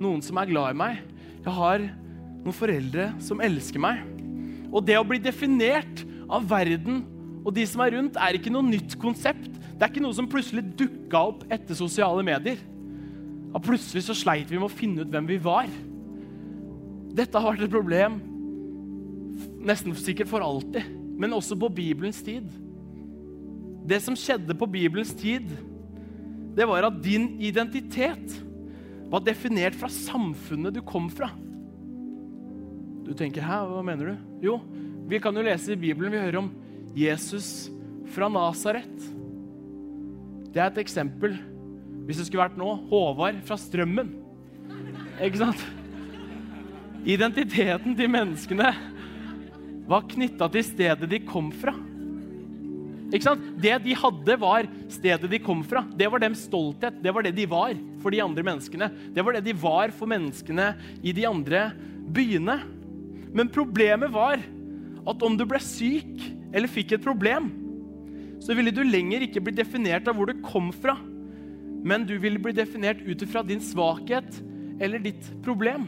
noen 0.03 0.23
som 0.25 0.39
er 0.41 0.51
glad 0.51 0.73
i 0.73 0.79
meg. 0.79 1.01
Jeg 1.45 1.55
har 1.57 1.85
noen 2.45 2.57
foreldre 2.57 3.11
som 3.25 3.43
elsker 3.45 3.83
meg. 3.83 4.03
Og 4.75 4.85
det 4.87 4.97
å 4.99 5.07
bli 5.07 5.21
definert 5.23 6.05
av 6.33 6.47
verden 6.49 7.03
og 7.45 7.53
de 7.57 7.65
som 7.69 7.83
er 7.85 7.93
rundt, 7.99 8.17
er 8.17 8.39
ikke 8.39 8.53
noe 8.53 8.65
nytt 8.65 8.97
konsept. 9.01 9.51
Det 9.75 9.83
er 9.83 9.91
ikke 9.93 10.05
noe 10.05 10.17
som 10.17 10.29
plutselig 10.31 10.65
dukka 10.79 11.27
opp 11.31 11.45
etter 11.53 11.77
sosiale 11.77 12.25
medier. 12.25 12.61
Og 13.55 13.61
plutselig 13.63 14.07
så 14.07 14.17
sleit 14.17 14.49
vi 14.51 14.59
med 14.59 14.71
å 14.71 14.73
finne 14.73 15.05
ut 15.05 15.13
hvem 15.13 15.29
vi 15.29 15.37
var. 15.45 15.69
Dette 17.15 17.39
har 17.39 17.53
vært 17.53 17.69
et 17.69 17.75
problem 17.75 18.17
nesten 19.65 19.95
sikkert 19.97 20.29
for 20.29 20.45
alltid, 20.45 20.85
men 21.19 21.37
også 21.37 21.57
på 21.59 21.71
Bibelens 21.73 22.23
tid. 22.25 22.47
Det 23.85 24.01
som 24.03 24.17
skjedde 24.19 24.57
på 24.59 24.69
Bibelens 24.71 25.13
tid, 25.17 25.47
det 26.55 26.67
var 26.71 26.87
at 26.89 27.01
din 27.05 27.35
identitet 27.43 28.39
var 29.11 29.23
definert 29.25 29.77
fra 29.79 29.91
samfunnet 29.93 30.75
du 30.75 30.81
kom 30.87 31.11
fra. 31.13 31.31
Du 33.05 33.13
tenker 33.13 33.43
'hæ, 33.43 33.59
hva 33.69 33.83
mener 33.85 34.07
du?' 34.07 34.47
Jo, 34.49 34.61
vi 35.09 35.19
kan 35.19 35.37
jo 35.37 35.43
lese 35.43 35.73
i 35.73 35.77
Bibelen, 35.77 36.13
vi 36.13 36.19
hører 36.19 36.39
om 36.39 36.51
Jesus 36.97 37.71
fra 38.15 38.29
Nasaret. 38.29 38.97
Det 40.55 40.63
er 40.63 40.71
et 40.71 40.79
eksempel. 40.79 41.37
Hvis 42.07 42.17
det 42.21 42.27
skulle 42.27 42.45
vært 42.45 42.59
nå 42.61 42.69
Håvard 42.91 43.41
fra 43.45 43.57
Strømmen. 43.57 44.13
Ikke 45.23 45.41
sant? 45.41 45.61
Identiteten 47.05 47.97
til 47.97 48.09
menneskene 48.09 48.71
var 49.89 50.07
knytta 50.11 50.49
til 50.53 50.65
stedet 50.67 51.09
de 51.11 51.21
kom 51.27 51.51
fra. 51.55 51.75
Ikke 53.15 53.27
sant? 53.29 53.45
Det 53.63 53.75
de 53.85 53.95
hadde, 53.95 54.37
var 54.41 54.67
stedet 54.91 55.29
de 55.31 55.41
kom 55.43 55.61
fra. 55.67 55.85
Det 55.95 56.09
var 56.11 56.23
deres 56.23 56.47
stolthet. 56.49 56.97
Det 57.05 57.13
var 57.15 57.27
det 57.27 57.35
de 57.37 57.45
var 57.51 57.77
for 58.03 58.15
de 58.15 58.23
andre 58.25 58.45
menneskene. 58.47 58.89
Det 59.15 59.25
var 59.25 59.37
det 59.37 59.45
de 59.47 59.55
var 59.61 59.93
for 59.95 60.11
menneskene 60.11 60.73
i 61.05 61.13
de 61.15 61.27
andre 61.29 61.69
byene. 62.15 62.59
Men 63.35 63.53
problemet 63.53 64.11
var 64.15 64.43
at 65.05 65.27
om 65.27 65.37
du 65.37 65.45
ble 65.47 65.61
syk 65.63 66.25
eller 66.55 66.71
fikk 66.71 66.97
et 66.97 67.05
problem, 67.05 67.51
så 68.43 68.57
ville 68.57 68.73
du 68.75 68.83
lenger 68.85 69.25
ikke 69.27 69.43
bli 69.45 69.55
definert 69.57 70.09
av 70.09 70.17
hvor 70.19 70.31
du 70.31 70.43
kom 70.45 70.71
fra, 70.73 70.97
men 71.85 72.05
du 72.09 72.15
ville 72.21 72.41
bli 72.41 72.55
definert 72.57 73.03
ut 73.05 73.23
ifra 73.25 73.43
din 73.47 73.63
svakhet 73.63 74.41
eller 74.83 75.03
ditt 75.03 75.29
problem. 75.45 75.87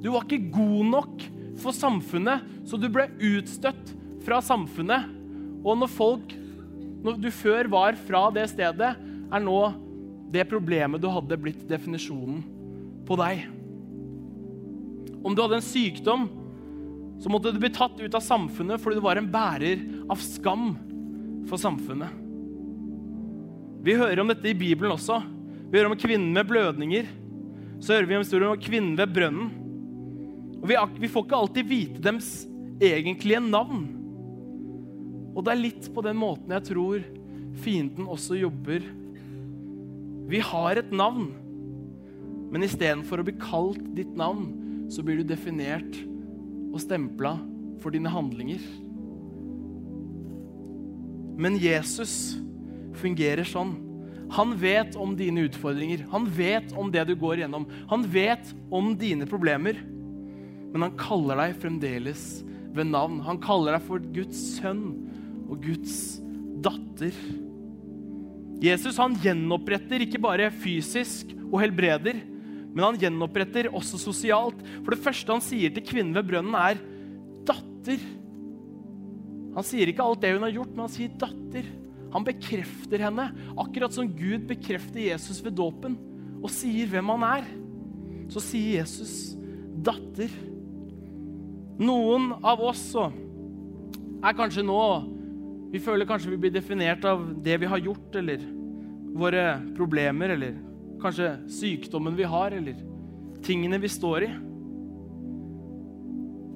Du 0.00 0.10
var 0.12 0.24
ikke 0.24 0.50
god 0.52 0.90
nok 0.94 1.26
for 1.58 1.74
samfunnet, 1.74 2.44
så 2.68 2.78
du 2.78 2.86
ble 2.92 3.08
utstøtt 3.18 3.94
fra 4.24 4.38
samfunnet. 4.44 5.08
Og 5.64 5.76
når 5.80 5.90
folk 5.92 6.36
når 7.00 7.16
du 7.20 7.30
før 7.32 7.68
var 7.72 7.96
fra 8.08 8.26
det 8.34 8.46
stedet, 8.52 8.90
er 9.30 9.42
nå 9.44 9.60
det 10.30 10.44
problemet 10.50 11.00
du 11.02 11.08
hadde, 11.10 11.38
blitt 11.40 11.62
definisjonen 11.68 12.42
på 13.08 13.16
deg. 13.18 13.46
Om 15.24 15.34
du 15.34 15.42
hadde 15.42 15.58
en 15.58 15.64
sykdom, 15.64 16.28
så 17.20 17.32
måtte 17.32 17.52
du 17.52 17.60
bli 17.60 17.72
tatt 17.72 17.98
ut 18.00 18.16
av 18.16 18.24
samfunnet 18.24 18.80
fordi 18.80 19.00
du 19.00 19.04
var 19.04 19.20
en 19.20 19.28
bærer 19.32 19.82
av 20.12 20.20
skam 20.24 20.72
for 21.48 21.60
samfunnet. 21.60 22.12
Vi 23.84 23.96
hører 23.96 24.20
om 24.20 24.28
dette 24.28 24.48
i 24.48 24.56
Bibelen 24.56 24.92
også. 24.92 25.18
Vi 25.70 25.78
hører 25.78 25.92
om 25.92 26.00
kvinnen 26.00 26.32
med 26.36 26.48
blødninger. 26.48 27.08
Så 27.80 27.94
hører 27.94 28.08
vi 28.08 28.16
om 28.18 28.24
historien 28.24 28.52
om 28.52 28.60
kvinnen 28.60 28.96
ved 28.98 29.12
brønnen. 29.16 29.52
Og 30.60 30.68
vi, 30.68 30.76
vi 31.00 31.10
får 31.10 31.26
ikke 31.26 31.40
alltid 31.40 31.68
vite 31.68 32.04
dems 32.04 32.30
egentlige 32.80 33.40
navn. 33.44 33.84
Og 35.34 35.44
det 35.44 35.52
er 35.52 35.62
litt 35.62 35.88
på 35.94 36.04
den 36.04 36.18
måten 36.20 36.52
jeg 36.52 36.66
tror 36.70 37.04
fienden 37.60 38.08
også 38.10 38.38
jobber. 38.38 38.84
Vi 40.30 40.40
har 40.46 40.78
et 40.78 40.92
navn, 40.94 41.30
men 42.50 42.66
istedenfor 42.66 43.20
å 43.20 43.26
bli 43.26 43.36
kalt 43.40 43.82
ditt 43.96 44.12
navn, 44.18 44.48
så 44.90 45.02
blir 45.06 45.20
du 45.20 45.26
definert 45.26 45.98
og 46.70 46.80
stempla 46.82 47.36
for 47.82 47.94
dine 47.94 48.10
handlinger. 48.12 48.62
Men 51.40 51.56
Jesus 51.56 52.36
fungerer 53.00 53.46
sånn. 53.48 53.72
Han 54.36 54.52
vet 54.60 54.94
om 55.00 55.16
dine 55.18 55.46
utfordringer. 55.48 56.04
Han 56.12 56.26
vet 56.36 56.74
om 56.78 56.90
det 56.92 57.06
du 57.08 57.14
går 57.18 57.42
gjennom. 57.42 57.64
Han 57.90 58.04
vet 58.12 58.52
om 58.70 58.92
dine 58.98 59.26
problemer. 59.30 59.78
Men 60.70 60.86
han 60.86 60.98
kaller 60.98 61.40
deg 61.40 61.58
fremdeles 61.62 62.24
ved 62.74 62.90
navn. 62.90 63.20
Han 63.26 63.40
kaller 63.42 63.76
deg 63.76 63.86
for 63.86 64.02
Guds 64.14 64.40
sønn 64.56 64.84
og 65.50 65.62
Guds 65.64 66.20
datter. 66.62 67.14
Jesus 68.60 68.98
han 69.00 69.16
gjenoppretter 69.22 70.04
ikke 70.04 70.20
bare 70.22 70.50
fysisk 70.52 71.32
og 71.48 71.62
helbreder, 71.64 72.26
Men 72.70 72.84
han 72.84 72.98
gjenoppretter 73.02 73.66
også 73.74 73.98
sosialt. 73.98 74.60
For 74.84 74.94
det 74.94 75.02
første 75.02 75.34
han 75.34 75.42
sier 75.42 75.72
til 75.74 75.82
kvinnen 75.82 76.14
ved 76.14 76.28
brønnen, 76.28 76.54
er 76.54 76.78
'datter'. 77.42 78.04
Han 79.56 79.66
sier 79.66 79.90
ikke 79.90 80.04
alt 80.06 80.20
det 80.22 80.30
hun 80.36 80.46
har 80.46 80.54
gjort, 80.54 80.70
men 80.70 80.84
han 80.86 80.92
sier 80.94 81.10
'datter'. 81.18 81.66
Han 82.14 82.26
bekrefter 82.26 83.02
henne, 83.02 83.26
akkurat 83.58 83.90
som 83.90 84.06
Gud 84.06 84.46
bekrefter 84.46 85.02
Jesus 85.02 85.42
ved 85.42 85.56
dåpen 85.58 85.98
og 86.38 86.50
sier 86.50 86.86
hvem 86.86 87.10
han 87.10 87.26
er. 87.26 87.50
Så 88.30 88.38
sier 88.38 88.78
Jesus 88.78 89.34
'datter'. 89.74 90.49
Noen 91.80 92.34
av 92.44 92.60
oss 92.60 92.82
er 92.98 94.36
kanskje 94.36 94.64
nå 94.66 94.80
Vi 95.72 95.80
føler 95.80 96.08
kanskje 96.08 96.32
vi 96.34 96.40
blir 96.42 96.52
definert 96.52 97.04
av 97.06 97.22
det 97.40 97.54
vi 97.62 97.68
har 97.70 97.78
gjort, 97.78 98.16
eller 98.18 98.42
våre 99.14 99.44
problemer, 99.76 100.32
eller 100.34 100.56
kanskje 101.00 101.28
sykdommen 101.46 102.16
vi 102.18 102.26
har, 102.26 102.50
eller 102.50 102.80
tingene 103.46 103.78
vi 103.78 103.90
står 103.90 104.26
i. 104.26 104.30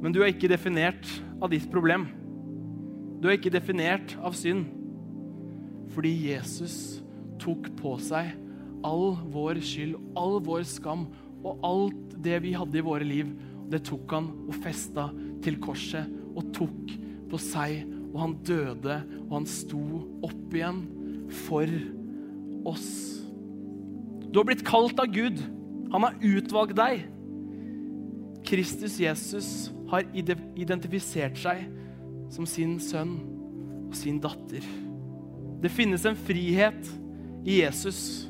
Men 0.02 0.12
du 0.12 0.18
er 0.20 0.32
ikke 0.32 0.50
definert 0.50 1.06
av 1.38 1.54
ditt 1.54 1.70
problem. 1.70 2.08
Du 3.22 3.30
er 3.30 3.38
ikke 3.38 3.54
definert 3.54 4.16
av 4.18 4.34
synd. 4.34 4.66
Fordi 5.94 6.10
Jesus 6.26 6.98
tok 7.38 7.70
på 7.78 7.94
seg 8.02 8.34
all 8.84 9.14
vår 9.30 9.62
skyld, 9.62 9.94
all 10.18 10.40
vår 10.44 10.66
skam 10.68 11.06
og 11.44 11.62
alt 11.64 12.18
det 12.24 12.42
vi 12.44 12.52
hadde 12.56 12.82
i 12.82 12.84
våre 12.84 13.06
liv. 13.06 13.30
Det 13.72 13.82
tok 13.88 14.12
han 14.14 14.30
og 14.48 14.56
festa 14.64 15.08
til 15.44 15.58
korset 15.62 16.10
og 16.34 16.50
tok 16.56 16.94
på 17.30 17.40
seg. 17.40 17.84
Og 18.14 18.20
han 18.22 18.36
døde, 18.46 19.00
og 19.26 19.32
han 19.40 19.46
sto 19.50 19.82
opp 20.22 20.54
igjen 20.54 20.84
for 21.46 21.70
oss. 22.70 22.90
Du 24.30 24.38
har 24.38 24.46
blitt 24.46 24.64
kalt 24.66 25.00
av 25.02 25.10
Gud. 25.14 25.40
Han 25.94 26.06
har 26.06 26.18
utvalgt 26.22 26.76
deg. 26.78 27.04
Kristus 28.44 29.00
Jesus 29.00 29.48
har 29.90 30.06
identifisert 30.14 31.38
seg 31.40 31.64
som 32.32 32.46
sin 32.48 32.76
sønn 32.82 33.16
og 33.88 33.96
sin 33.98 34.20
datter. 34.22 34.64
Det 35.62 35.72
finnes 35.72 36.04
en 36.06 36.18
frihet 36.18 36.90
i 37.46 37.60
Jesus. 37.62 38.26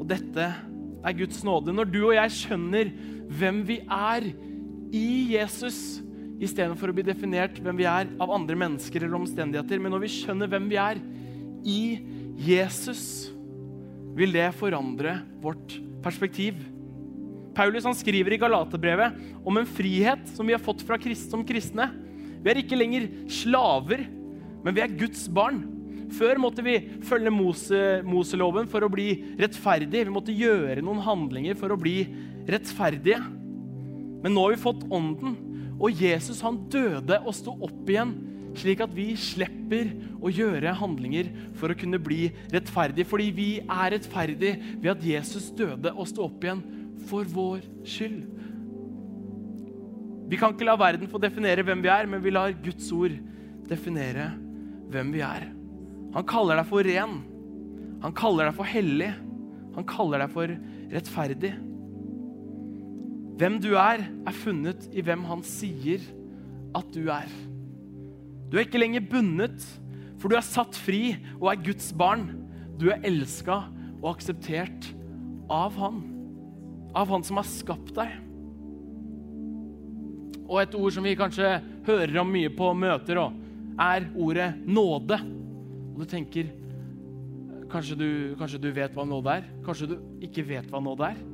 Og 0.00 0.06
dette 0.08 0.46
er 0.50 1.16
Guds 1.16 1.42
nåde. 1.44 1.74
Når 1.74 1.90
du 1.90 2.00
og 2.06 2.14
jeg 2.16 2.36
skjønner 2.36 2.92
hvem 3.30 3.62
vi 3.66 3.78
er 3.86 4.30
i 4.90 5.08
Jesus, 5.36 6.00
istedenfor 6.40 6.90
å 6.90 6.96
bli 6.96 7.04
definert 7.06 7.58
hvem 7.62 7.78
vi 7.78 7.86
er 7.88 8.10
av 8.20 8.32
andre 8.34 8.56
mennesker 8.58 9.04
eller 9.04 9.20
omstendigheter, 9.20 9.80
men 9.82 9.92
når 9.94 10.04
vi 10.06 10.14
skjønner 10.16 10.50
hvem 10.50 10.68
vi 10.70 10.78
er 10.80 11.00
i 11.68 11.82
Jesus, 12.40 13.04
vil 14.16 14.32
det 14.34 14.48
forandre 14.58 15.20
vårt 15.42 15.76
perspektiv. 16.02 16.58
Paulus 17.54 17.86
han 17.86 17.96
skriver 17.98 18.34
i 18.34 18.40
Galaterbrevet 18.40 19.18
om 19.46 19.58
en 19.60 19.68
frihet 19.68 20.22
som 20.32 20.48
vi 20.48 20.54
har 20.56 20.62
fått 20.62 20.82
fra 20.86 20.98
krist, 21.00 21.28
som 21.30 21.44
kristne. 21.46 21.90
Vi 22.40 22.50
er 22.50 22.62
ikke 22.62 22.78
lenger 22.78 23.08
slaver, 23.30 24.06
men 24.64 24.76
vi 24.76 24.82
er 24.84 24.96
Guds 24.96 25.26
barn. 25.28 25.60
Før 26.16 26.40
måtte 26.42 26.64
vi 26.66 26.76
følge 27.06 27.30
Mose, 27.30 27.80
Moseloven 28.06 28.66
for 28.70 28.82
å 28.82 28.90
bli 28.90 29.12
rettferdig. 29.38 30.06
Vi 30.08 30.14
måtte 30.14 30.34
gjøre 30.34 30.82
noen 30.82 31.02
handlinger 31.04 31.58
for 31.58 31.70
å 31.70 31.78
bli 31.78 32.02
rettferdige. 32.54 33.20
Men 34.20 34.34
nå 34.34 34.44
har 34.44 34.54
vi 34.54 34.64
fått 34.64 34.84
Ånden, 34.92 35.36
og 35.80 35.96
Jesus 35.96 36.42
han 36.44 36.58
døde 36.72 37.16
og 37.24 37.32
sto 37.36 37.54
opp 37.64 37.88
igjen, 37.88 38.12
slik 38.58 38.82
at 38.84 38.92
vi 38.92 39.12
slipper 39.16 39.92
å 40.20 40.32
gjøre 40.32 40.74
handlinger 40.76 41.30
for 41.56 41.72
å 41.72 41.78
kunne 41.78 42.00
bli 42.02 42.28
rettferdige. 42.52 43.08
Fordi 43.08 43.30
vi 43.32 43.48
er 43.62 43.94
rettferdige 43.94 44.74
ved 44.82 44.90
at 44.92 45.06
Jesus 45.06 45.48
døde 45.56 45.94
og 45.94 46.08
sto 46.10 46.26
opp 46.26 46.44
igjen 46.44 46.60
for 47.08 47.28
vår 47.30 47.64
skyld. 47.86 48.26
Vi 50.30 50.38
kan 50.38 50.52
ikke 50.54 50.66
la 50.68 50.76
verden 50.78 51.10
få 51.10 51.18
definere 51.22 51.64
hvem 51.66 51.80
vi 51.82 51.90
er, 51.90 52.06
men 52.10 52.22
vi 52.22 52.34
lar 52.34 52.52
Guds 52.62 52.90
ord 52.94 53.16
definere 53.70 54.28
hvem 54.90 55.10
vi 55.14 55.24
er. 55.26 55.48
Han 56.14 56.26
kaller 56.26 56.58
deg 56.60 56.68
for 56.68 56.86
ren. 56.86 57.16
Han 58.02 58.14
kaller 58.16 58.50
deg 58.50 58.58
for 58.58 58.68
hellig. 58.68 59.10
Han 59.76 59.86
kaller 59.86 60.24
deg 60.24 60.32
for 60.34 60.54
rettferdig. 60.90 61.54
Hvem 63.40 63.56
du 63.56 63.70
er, 63.72 64.02
er 64.04 64.36
funnet 64.36 64.84
i 64.92 65.00
hvem 65.00 65.22
han 65.24 65.40
sier 65.46 66.02
at 66.76 66.90
du 66.92 67.06
er. 67.08 67.30
Du 68.52 68.58
er 68.58 68.66
ikke 68.66 68.82
lenger 68.82 69.06
bundet, 69.08 69.64
for 70.20 70.28
du 70.28 70.36
er 70.36 70.44
satt 70.44 70.76
fri 70.76 71.14
og 71.38 71.46
er 71.48 71.62
Guds 71.70 71.88
barn. 71.96 72.26
Du 72.76 72.90
er 72.92 73.00
elska 73.08 73.62
og 74.02 74.10
akseptert 74.12 74.90
av 75.48 75.72
han. 75.80 76.02
Av 76.92 77.08
han 77.08 77.24
som 77.24 77.40
har 77.40 77.48
skapt 77.48 77.94
deg. 77.96 78.12
Og 80.44 80.60
et 80.60 80.76
ord 80.76 80.92
som 80.92 81.08
vi 81.08 81.16
kanskje 81.16 81.56
hører 81.88 82.20
om 82.20 82.28
mye 82.36 82.52
på 82.52 82.74
møter, 82.76 83.24
er 83.80 84.10
ordet 84.20 84.50
nåde. 84.68 85.16
Og 85.94 86.04
du 86.04 86.10
tenker 86.12 86.52
kanskje 87.72 87.96
du, 87.96 88.08
kanskje 88.36 88.60
du 88.60 88.72
vet 88.74 88.92
hva 88.92 89.08
nåde 89.08 89.40
er? 89.40 89.52
Kanskje 89.64 89.94
du 89.94 90.00
ikke 90.28 90.44
vet 90.52 90.68
hva 90.68 90.84
nåde 90.84 91.14
er? 91.14 91.28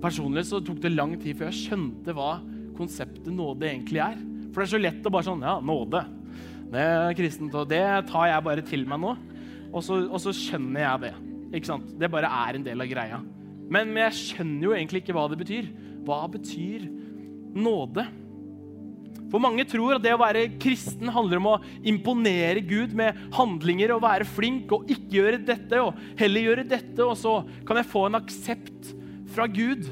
Personlig 0.00 0.46
så 0.48 0.62
tok 0.64 0.80
det 0.80 0.94
lang 0.94 1.16
tid 1.20 1.36
før 1.36 1.50
jeg 1.50 1.66
skjønte 1.66 2.14
hva 2.16 2.38
konseptet 2.78 3.28
nåde 3.34 3.68
egentlig 3.68 4.00
er. 4.02 4.20
For 4.50 4.62
det 4.62 4.66
er 4.66 4.72
så 4.72 4.80
lett 4.80 5.06
å 5.06 5.12
bare 5.12 5.28
sånn 5.28 5.44
Ja, 5.44 5.58
nåde. 5.62 6.04
Det 6.70 6.84
er 6.86 7.16
kristent, 7.18 7.56
og 7.58 7.66
det 7.70 7.82
tar 8.08 8.28
jeg 8.30 8.46
bare 8.46 8.64
til 8.66 8.86
meg 8.88 9.02
nå. 9.02 9.16
Og 9.70 9.82
så, 9.84 9.98
og 10.06 10.20
så 10.22 10.32
skjønner 10.34 10.84
jeg 10.84 11.02
det. 11.04 11.12
Ikke 11.58 11.70
sant? 11.72 11.90
Det 11.98 12.10
bare 12.10 12.30
er 12.46 12.56
en 12.56 12.66
del 12.66 12.82
av 12.82 12.90
greia. 12.90 13.18
Men, 13.70 13.90
men 13.92 14.04
jeg 14.06 14.18
skjønner 14.20 14.68
jo 14.68 14.74
egentlig 14.76 15.02
ikke 15.02 15.16
hva 15.16 15.26
det 15.30 15.38
betyr. 15.42 15.68
Hva 16.06 16.22
betyr 16.30 16.86
nåde? 17.58 18.06
For 19.30 19.42
mange 19.42 19.66
tror 19.68 19.94
at 19.94 20.02
det 20.02 20.14
å 20.14 20.20
være 20.20 20.48
kristen 20.62 21.10
handler 21.14 21.38
om 21.38 21.48
å 21.52 21.58
imponere 21.86 22.64
Gud 22.66 22.96
med 22.98 23.18
handlinger 23.36 23.94
og 23.94 24.02
være 24.02 24.26
flink 24.26 24.72
og 24.74 24.90
ikke 24.90 25.20
gjøre 25.20 25.42
dette 25.46 25.82
og 25.84 25.98
heller 26.18 26.48
gjøre 26.48 26.66
dette, 26.70 26.98
og 27.04 27.14
så 27.18 27.36
kan 27.66 27.78
jeg 27.78 27.90
få 27.92 28.08
en 28.08 28.18
aksept 28.18 28.90
fra 29.30 29.46
Gud. 29.50 29.86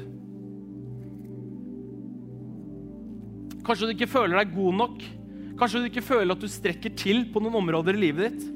Kanskje 3.65 3.89
du 3.89 3.95
ikke 3.95 4.09
føler 4.09 4.39
deg 4.41 4.55
god 4.55 4.79
nok. 4.79 5.03
Kanskje 5.59 5.81
du 5.81 5.89
ikke 5.89 6.05
føler 6.05 6.33
at 6.33 6.41
du 6.41 6.49
strekker 6.49 6.95
til 6.97 7.25
på 7.33 7.41
noen 7.43 7.59
områder 7.61 7.97
i 7.97 8.03
livet 8.07 8.29
ditt. 8.29 8.47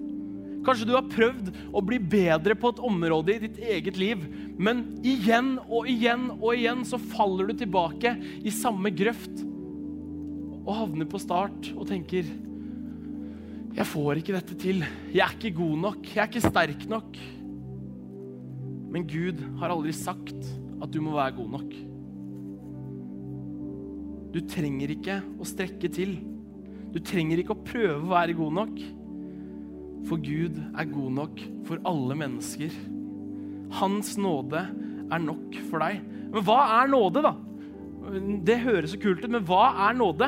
Kanskje 0.63 0.87
du 0.87 0.93
har 0.95 1.09
prøvd 1.11 1.49
å 1.75 1.81
bli 1.83 1.99
bedre 1.99 2.55
på 2.55 2.71
et 2.71 2.79
område 2.87 3.33
i 3.33 3.41
ditt 3.43 3.57
eget 3.59 3.97
liv, 3.99 4.21
men 4.55 4.85
igjen 5.03 5.57
og 5.65 5.89
igjen 5.91 6.29
og 6.37 6.53
igjen 6.53 6.85
så 6.87 6.99
faller 7.01 7.51
du 7.51 7.57
tilbake 7.59 8.15
i 8.39 8.53
samme 8.53 8.93
grøft 8.95 9.43
og 10.63 10.71
havner 10.77 11.09
på 11.11 11.19
start 11.19 11.73
og 11.75 11.87
tenker 11.89 12.29
Jeg 13.73 13.89
får 13.89 14.19
ikke 14.21 14.35
dette 14.35 14.55
til. 14.61 14.83
Jeg 15.09 15.23
er 15.25 15.31
ikke 15.33 15.57
god 15.57 15.77
nok. 15.81 16.03
Jeg 16.05 16.21
er 16.21 16.27
ikke 16.29 16.43
sterk 16.45 16.83
nok. 16.91 17.15
Men 18.93 19.07
Gud 19.09 19.39
har 19.57 19.73
aldri 19.73 19.95
sagt 19.97 20.37
at 20.81 20.91
du 20.93 20.99
må 21.03 21.15
være 21.15 21.35
god 21.37 21.51
nok. 21.57 21.75
Du 24.33 24.39
trenger 24.49 24.95
ikke 24.95 25.19
å 25.37 25.45
strekke 25.45 25.91
til. 25.93 26.17
Du 26.93 26.99
trenger 27.01 27.41
ikke 27.41 27.53
å 27.53 27.65
prøve 27.65 27.99
å 28.01 28.13
være 28.13 28.37
god 28.37 28.57
nok. 28.57 28.79
For 30.09 30.19
Gud 30.19 30.57
er 30.73 30.89
god 30.89 31.17
nok 31.19 31.43
for 31.67 31.83
alle 31.87 32.17
mennesker. 32.19 32.73
Hans 33.79 34.15
nåde 34.19 34.65
er 35.13 35.21
nok 35.21 35.59
for 35.69 35.83
deg. 35.85 36.01
Men 36.33 36.45
hva 36.45 36.59
er 36.81 36.89
nåde, 36.91 37.23
da? 37.23 37.33
Det 38.43 38.57
høres 38.65 38.93
så 38.93 38.99
kult 38.99 39.23
ut, 39.23 39.31
men 39.31 39.45
hva 39.47 39.69
er 39.87 39.95
nåde? 39.95 40.27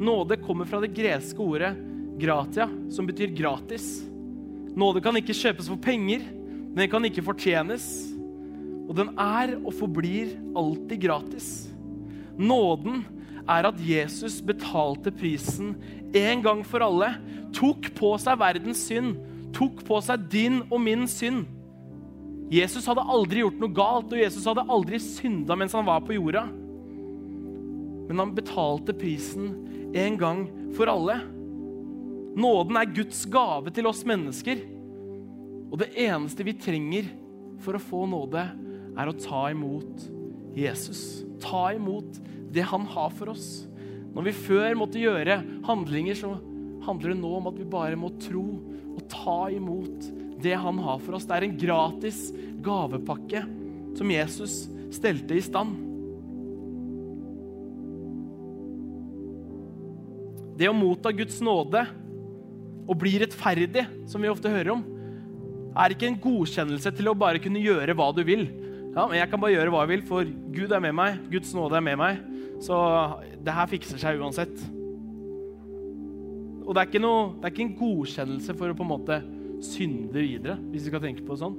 Nåde 0.00 0.38
kommer 0.40 0.68
fra 0.68 0.80
det 0.80 0.94
greske 0.96 1.42
ordet 1.44 1.74
gratia, 2.20 2.68
som 2.92 3.06
betyr 3.08 3.34
gratis. 3.36 4.00
Nåde 4.76 5.02
kan 5.04 5.16
ikke 5.18 5.36
kjøpes 5.36 5.68
for 5.68 5.80
penger, 5.82 6.24
den 6.76 6.90
kan 6.90 7.04
ikke 7.04 7.24
fortjenes. 7.26 7.84
Og 8.90 8.96
den 8.98 9.12
er 9.14 9.54
og 9.60 9.70
forblir 9.78 10.34
alltid 10.58 10.98
gratis. 11.06 11.48
Nåden 12.34 13.04
er 13.46 13.68
at 13.68 13.78
Jesus 13.78 14.40
betalte 14.42 15.12
prisen 15.14 15.76
en 16.16 16.42
gang 16.42 16.64
for 16.66 16.82
alle. 16.82 17.12
Tok 17.54 17.92
på 17.94 18.16
seg 18.18 18.40
verdens 18.40 18.82
synd, 18.88 19.14
tok 19.54 19.84
på 19.86 20.00
seg 20.02 20.26
din 20.32 20.60
og 20.66 20.80
min 20.82 21.06
synd. 21.10 21.46
Jesus 22.50 22.88
hadde 22.90 23.06
aldri 23.06 23.44
gjort 23.44 23.60
noe 23.62 23.74
galt, 23.74 24.10
og 24.10 24.18
Jesus 24.18 24.46
hadde 24.50 24.66
aldri 24.66 24.98
synda 25.02 25.54
mens 25.58 25.76
han 25.76 25.86
var 25.86 26.02
på 26.02 26.16
jorda. 26.16 26.48
Men 28.10 28.24
han 28.24 28.34
betalte 28.34 28.96
prisen 28.98 29.52
en 29.94 30.18
gang 30.18 30.42
for 30.74 30.90
alle. 30.90 31.20
Nåden 32.40 32.78
er 32.78 32.90
Guds 32.90 33.22
gave 33.30 33.70
til 33.74 33.86
oss 33.86 34.02
mennesker. 34.06 34.64
Og 35.70 35.78
det 35.78 35.92
eneste 35.94 36.42
vi 36.46 36.56
trenger 36.58 37.06
for 37.62 37.78
å 37.78 37.82
få 37.82 38.02
nåde, 38.10 38.42
er 38.98 39.10
å 39.10 39.16
ta 39.16 39.46
imot 39.52 40.06
Jesus. 40.56 41.22
Ta 41.42 41.70
imot 41.76 42.18
det 42.50 42.64
han 42.66 42.86
har 42.90 43.12
for 43.14 43.32
oss. 43.34 43.66
Når 44.10 44.26
vi 44.26 44.38
før 44.46 44.78
måtte 44.78 45.02
gjøre 45.02 45.38
handlinger, 45.66 46.18
så 46.18 46.34
handler 46.86 47.12
det 47.12 47.20
nå 47.20 47.30
om 47.38 47.50
at 47.50 47.58
vi 47.60 47.68
bare 47.70 47.98
må 47.98 48.10
tro 48.22 48.46
og 48.90 49.04
ta 49.12 49.42
imot 49.54 50.10
det 50.40 50.56
han 50.58 50.80
har 50.82 50.98
for 51.02 51.18
oss. 51.18 51.28
Det 51.28 51.36
er 51.36 51.46
en 51.46 51.60
gratis 51.60 52.24
gavepakke 52.64 53.44
som 53.98 54.10
Jesus 54.10 54.64
stelte 54.94 55.36
i 55.36 55.44
stand. 55.44 55.76
Det 60.60 60.68
å 60.68 60.76
motta 60.76 61.12
Guds 61.16 61.38
nåde 61.44 61.86
og 62.90 62.96
bli 63.00 63.14
rettferdig, 63.22 63.86
som 64.10 64.20
vi 64.20 64.28
ofte 64.28 64.50
hører 64.50 64.74
om, 64.74 64.82
er 65.78 65.94
ikke 65.94 66.08
en 66.10 66.18
godkjennelse 66.20 66.90
til 66.96 67.08
å 67.08 67.16
bare 67.16 67.40
kunne 67.40 67.62
gjøre 67.62 67.94
hva 67.96 68.10
du 68.12 68.24
vil. 68.26 68.48
Ja, 68.90 69.06
men 69.06 69.20
Jeg 69.20 69.30
kan 69.30 69.40
bare 69.40 69.54
gjøre 69.54 69.70
hva 69.70 69.84
jeg 69.84 69.92
vil, 69.92 70.06
for 70.08 70.30
Gud 70.54 70.72
er 70.74 70.82
med 70.82 70.96
meg, 70.98 71.18
Guds 71.30 71.52
nåde 71.54 71.78
er 71.78 71.84
med 71.86 71.98
meg. 72.00 72.22
Så 72.60 72.76
det 73.40 73.54
her 73.54 73.68
fikser 73.70 74.00
seg 74.02 74.20
uansett. 74.20 74.54
Og 76.66 76.74
det 76.76 76.82
er 76.84 77.02
noe, 77.02 77.32
det 77.38 77.48
er 77.48 77.54
ikke 77.54 77.66
en 77.68 77.78
godkjennelse 77.78 78.56
for 78.58 78.70
å 78.70 78.76
på 78.78 78.86
en 78.86 78.90
måte 78.90 79.20
synde 79.64 80.18
videre, 80.22 80.56
hvis 80.70 80.84
vi 80.86 80.90
skal 80.90 81.04
tenke 81.04 81.24
på 81.24 81.36
det 81.36 81.42
sånn. 81.44 81.56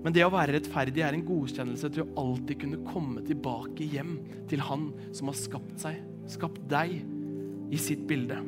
Men 0.00 0.14
det 0.16 0.24
å 0.24 0.32
være 0.32 0.56
rettferdig 0.56 1.02
er 1.04 1.16
en 1.16 1.26
godkjennelse 1.26 1.90
til 1.92 2.06
å 2.06 2.22
alltid 2.22 2.62
kunne 2.62 2.80
komme 2.86 3.24
tilbake 3.26 3.84
hjem 3.92 4.14
til 4.48 4.62
Han 4.64 4.88
som 5.16 5.28
har 5.28 5.36
skapt 5.36 5.82
seg, 5.82 5.98
skapt 6.30 6.62
deg, 6.70 7.00
i 7.70 7.78
sitt 7.78 8.02
bilde. 8.10 8.38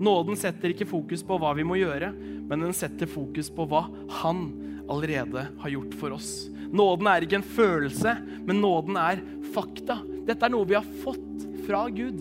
Nåden 0.00 0.38
setter 0.40 0.72
ikke 0.72 0.88
fokus 0.88 1.20
på 1.26 1.36
hva 1.36 1.50
vi 1.58 1.66
må 1.66 1.76
gjøre, 1.76 2.14
men 2.48 2.62
den 2.64 2.72
setter 2.76 3.10
fokus 3.10 3.50
på 3.52 3.66
hva 3.68 3.82
Han 4.22 4.46
allerede 4.90 5.48
har 5.60 5.74
gjort 5.74 5.96
for 6.00 6.16
oss. 6.16 6.48
Nåden 6.70 7.08
er 7.10 7.26
ikke 7.26 7.40
en 7.40 7.46
følelse, 7.56 8.14
men 8.46 8.60
nåden 8.62 8.98
er 9.00 9.22
fakta. 9.54 9.98
Dette 10.26 10.46
er 10.46 10.52
noe 10.54 10.68
vi 10.68 10.78
har 10.78 10.86
fått 11.02 11.46
fra 11.66 11.86
Gud. 11.90 12.20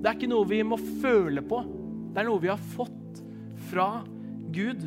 Det 0.00 0.08
er 0.08 0.16
ikke 0.16 0.30
noe 0.30 0.48
vi 0.48 0.62
må 0.64 0.78
føle 1.02 1.44
på. 1.44 1.60
Det 2.14 2.22
er 2.22 2.30
noe 2.30 2.42
vi 2.42 2.52
har 2.52 2.62
fått 2.76 3.20
fra 3.70 3.90
Gud. 4.54 4.86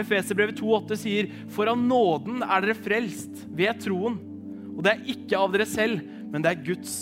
Efeserbrevet 0.00 0.60
2,8 0.60 1.00
sier, 1.00 1.32
For 1.52 1.68
av 1.68 1.80
nåden 1.80 2.44
er 2.44 2.64
dere 2.64 2.76
frelst 2.76 3.46
ved 3.48 3.80
troen. 3.84 4.20
Og 4.72 4.84
det 4.84 4.94
er 4.94 5.10
ikke 5.16 5.40
av 5.40 5.52
dere 5.52 5.68
selv, 5.68 6.04
men 6.32 6.44
det 6.44 6.52
er 6.52 6.64
Guds 6.68 6.94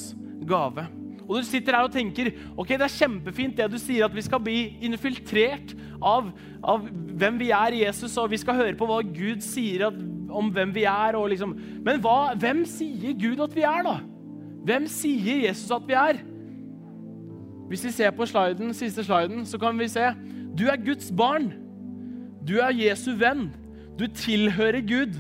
gave. 0.47 0.87
Og 1.31 1.39
du 1.39 1.47
sitter 1.47 1.77
her 1.79 1.87
og 1.87 1.95
tenker 1.95 2.33
ok, 2.59 2.73
det 2.75 2.87
er 2.89 2.97
kjempefint 2.97 3.59
det 3.59 3.69
du 3.71 3.79
sier, 3.79 4.03
at 4.07 4.15
vi 4.15 4.25
skal 4.27 4.43
bli 4.43 4.57
infiltrert 4.83 5.77
av, 6.03 6.33
av 6.59 6.89
hvem 6.91 7.39
vi 7.39 7.53
er 7.55 7.77
i 7.77 7.85
Jesus, 7.85 8.17
og 8.19 8.33
vi 8.33 8.41
skal 8.43 8.59
høre 8.59 8.75
på 8.79 8.89
hva 8.91 8.99
Gud 9.07 9.45
sier 9.47 9.87
at, 9.93 10.01
om 10.31 10.51
hvem 10.55 10.75
vi 10.75 10.87
er. 10.89 11.19
Liksom. 11.29 11.55
Men 11.85 12.01
hva, 12.01 12.33
hvem 12.39 12.65
sier 12.69 13.15
Gud 13.19 13.43
at 13.45 13.55
vi 13.57 13.67
er, 13.67 13.85
da? 13.87 13.99
Hvem 14.67 14.87
sier 14.91 15.47
Jesus 15.47 15.71
at 15.75 15.87
vi 15.89 15.97
er? 15.97 16.21
Hvis 17.71 17.85
vi 17.87 17.95
ser 17.95 18.11
på 18.11 18.27
sliden, 18.27 18.75
siste 18.75 19.05
sliden, 19.07 19.45
så 19.47 19.59
kan 19.59 19.79
vi 19.79 19.87
se 19.89 20.09
du 20.59 20.67
er 20.67 20.81
Guds 20.83 21.13
barn. 21.15 21.53
Du 22.47 22.59
er 22.59 22.75
Jesu 22.75 23.13
venn. 23.21 23.51
Du 23.99 24.07
tilhører 24.07 24.83
Gud. 24.83 25.15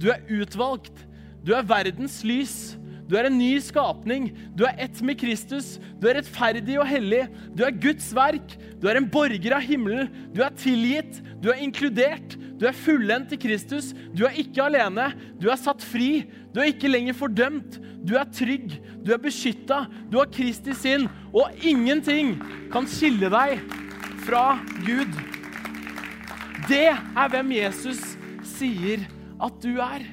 Du 0.00 0.10
er 0.12 0.22
utvalgt. 0.30 1.06
Du 1.46 1.54
er 1.56 1.66
verdens 1.66 2.20
lys. 2.26 2.76
Du 3.10 3.14
er 3.18 3.28
en 3.28 3.38
ny 3.38 3.56
skapning. 3.62 4.30
Du 4.58 4.64
er 4.66 4.78
ett 4.82 5.02
med 5.02 5.18
Kristus. 5.18 5.76
Du 6.00 6.08
er 6.10 6.20
rettferdig 6.20 6.78
og 6.78 6.88
hellig. 6.90 7.24
Du 7.54 7.64
er 7.66 7.74
Guds 7.74 8.12
verk. 8.14 8.56
Du 8.82 8.88
er 8.90 8.98
en 9.00 9.10
borger 9.10 9.58
av 9.58 9.66
himmelen. 9.66 10.10
Du 10.34 10.42
er 10.46 10.54
tilgitt. 10.58 11.22
Du 11.42 11.50
er 11.52 11.62
inkludert. 11.62 12.38
Du 12.56 12.66
er 12.68 12.76
fullendt 12.76 13.34
i 13.36 13.40
Kristus. 13.40 13.92
Du 14.16 14.24
er 14.28 14.36
ikke 14.40 14.64
alene. 14.64 15.10
Du 15.40 15.50
er 15.52 15.60
satt 15.60 15.84
fri. 15.84 16.24
Du 16.54 16.60
er 16.62 16.72
ikke 16.72 16.90
lenger 16.90 17.16
fordømt. 17.18 17.78
Du 18.06 18.16
er 18.16 18.28
trygg. 18.32 18.78
Du 19.04 19.12
er 19.12 19.22
beskytta. 19.22 19.84
Du 20.12 20.18
har 20.20 20.30
Kristi 20.32 20.74
sinn. 20.76 21.08
Og 21.36 21.52
ingenting 21.60 22.36
kan 22.72 22.88
skille 22.90 23.30
deg 23.32 23.60
fra 24.26 24.58
Gud. 24.86 25.12
Det 26.66 26.86
er 26.90 27.32
hvem 27.32 27.52
Jesus 27.58 28.00
sier 28.56 29.04
at 29.42 29.58
du 29.62 29.76
er. 29.82 30.06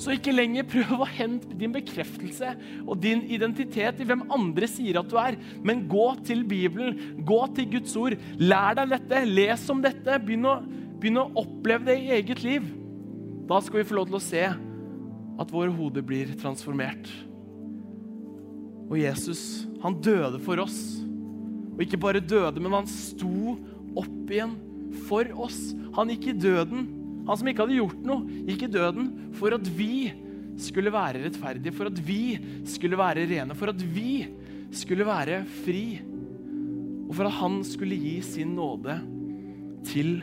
Så 0.00 0.14
ikke 0.16 0.34
lenger 0.34 0.66
prøv 0.66 1.04
å 1.04 1.06
hente 1.06 1.54
din 1.58 1.74
bekreftelse 1.74 2.54
og 2.82 2.96
din 3.02 3.22
identitet 3.30 4.00
i 4.02 4.06
hvem 4.08 4.24
andre 4.34 4.66
sier 4.70 4.98
at 4.98 5.10
du 5.10 5.14
er, 5.20 5.36
men 5.62 5.84
gå 5.90 6.06
til 6.26 6.42
Bibelen, 6.50 7.22
gå 7.26 7.38
til 7.54 7.68
Guds 7.76 7.94
ord. 8.00 8.16
Lær 8.42 8.74
deg 8.80 8.90
dette, 8.96 9.22
les 9.30 9.68
om 9.70 9.84
dette, 9.84 10.18
begynn 10.26 10.48
å, 10.50 10.56
begynn 11.04 11.20
å 11.20 11.28
oppleve 11.36 11.90
det 11.90 11.98
i 12.00 12.12
eget 12.16 12.40
liv. 12.40 12.64
Da 13.44 13.60
skal 13.60 13.82
vi 13.82 13.88
få 13.90 13.98
lov 13.98 14.08
til 14.08 14.16
å 14.16 14.24
se 14.24 14.42
at 14.48 15.52
våre 15.52 15.72
hoder 15.74 16.04
blir 16.06 16.30
transformert. 16.40 17.10
Og 18.88 18.96
Jesus, 19.00 19.66
han 19.82 19.98
døde 20.04 20.40
for 20.44 20.62
oss. 20.64 20.78
Og 21.74 21.82
ikke 21.84 22.00
bare 22.00 22.24
døde, 22.24 22.62
men 22.62 22.76
han 22.78 22.88
sto 22.88 23.56
opp 23.98 24.32
igjen 24.32 24.56
for 25.08 25.28
oss. 25.44 25.74
Han 25.98 26.12
gikk 26.14 26.30
i 26.30 26.36
døden. 26.38 26.88
Han 27.28 27.40
som 27.40 27.48
ikke 27.50 27.66
hadde 27.66 27.80
gjort 27.80 28.04
noe, 28.06 28.40
gikk 28.48 28.66
i 28.66 28.72
døden 28.72 29.10
for 29.36 29.56
at 29.56 29.68
vi 29.76 30.08
skulle 30.60 30.92
være 30.94 31.24
rettferdige, 31.24 31.74
for 31.74 31.90
at 31.90 32.00
vi 32.06 32.36
skulle 32.70 33.00
være 33.00 33.24
rene, 33.28 33.56
for 33.58 33.72
at 33.72 33.80
vi 33.96 34.22
skulle 34.74 35.04
være 35.08 35.42
fri. 35.64 35.98
Og 37.04 37.12
for 37.16 37.28
at 37.28 37.36
han 37.42 37.60
skulle 37.66 37.98
gi 37.98 38.20
sin 38.24 38.54
nåde 38.56 39.00
til 39.88 40.22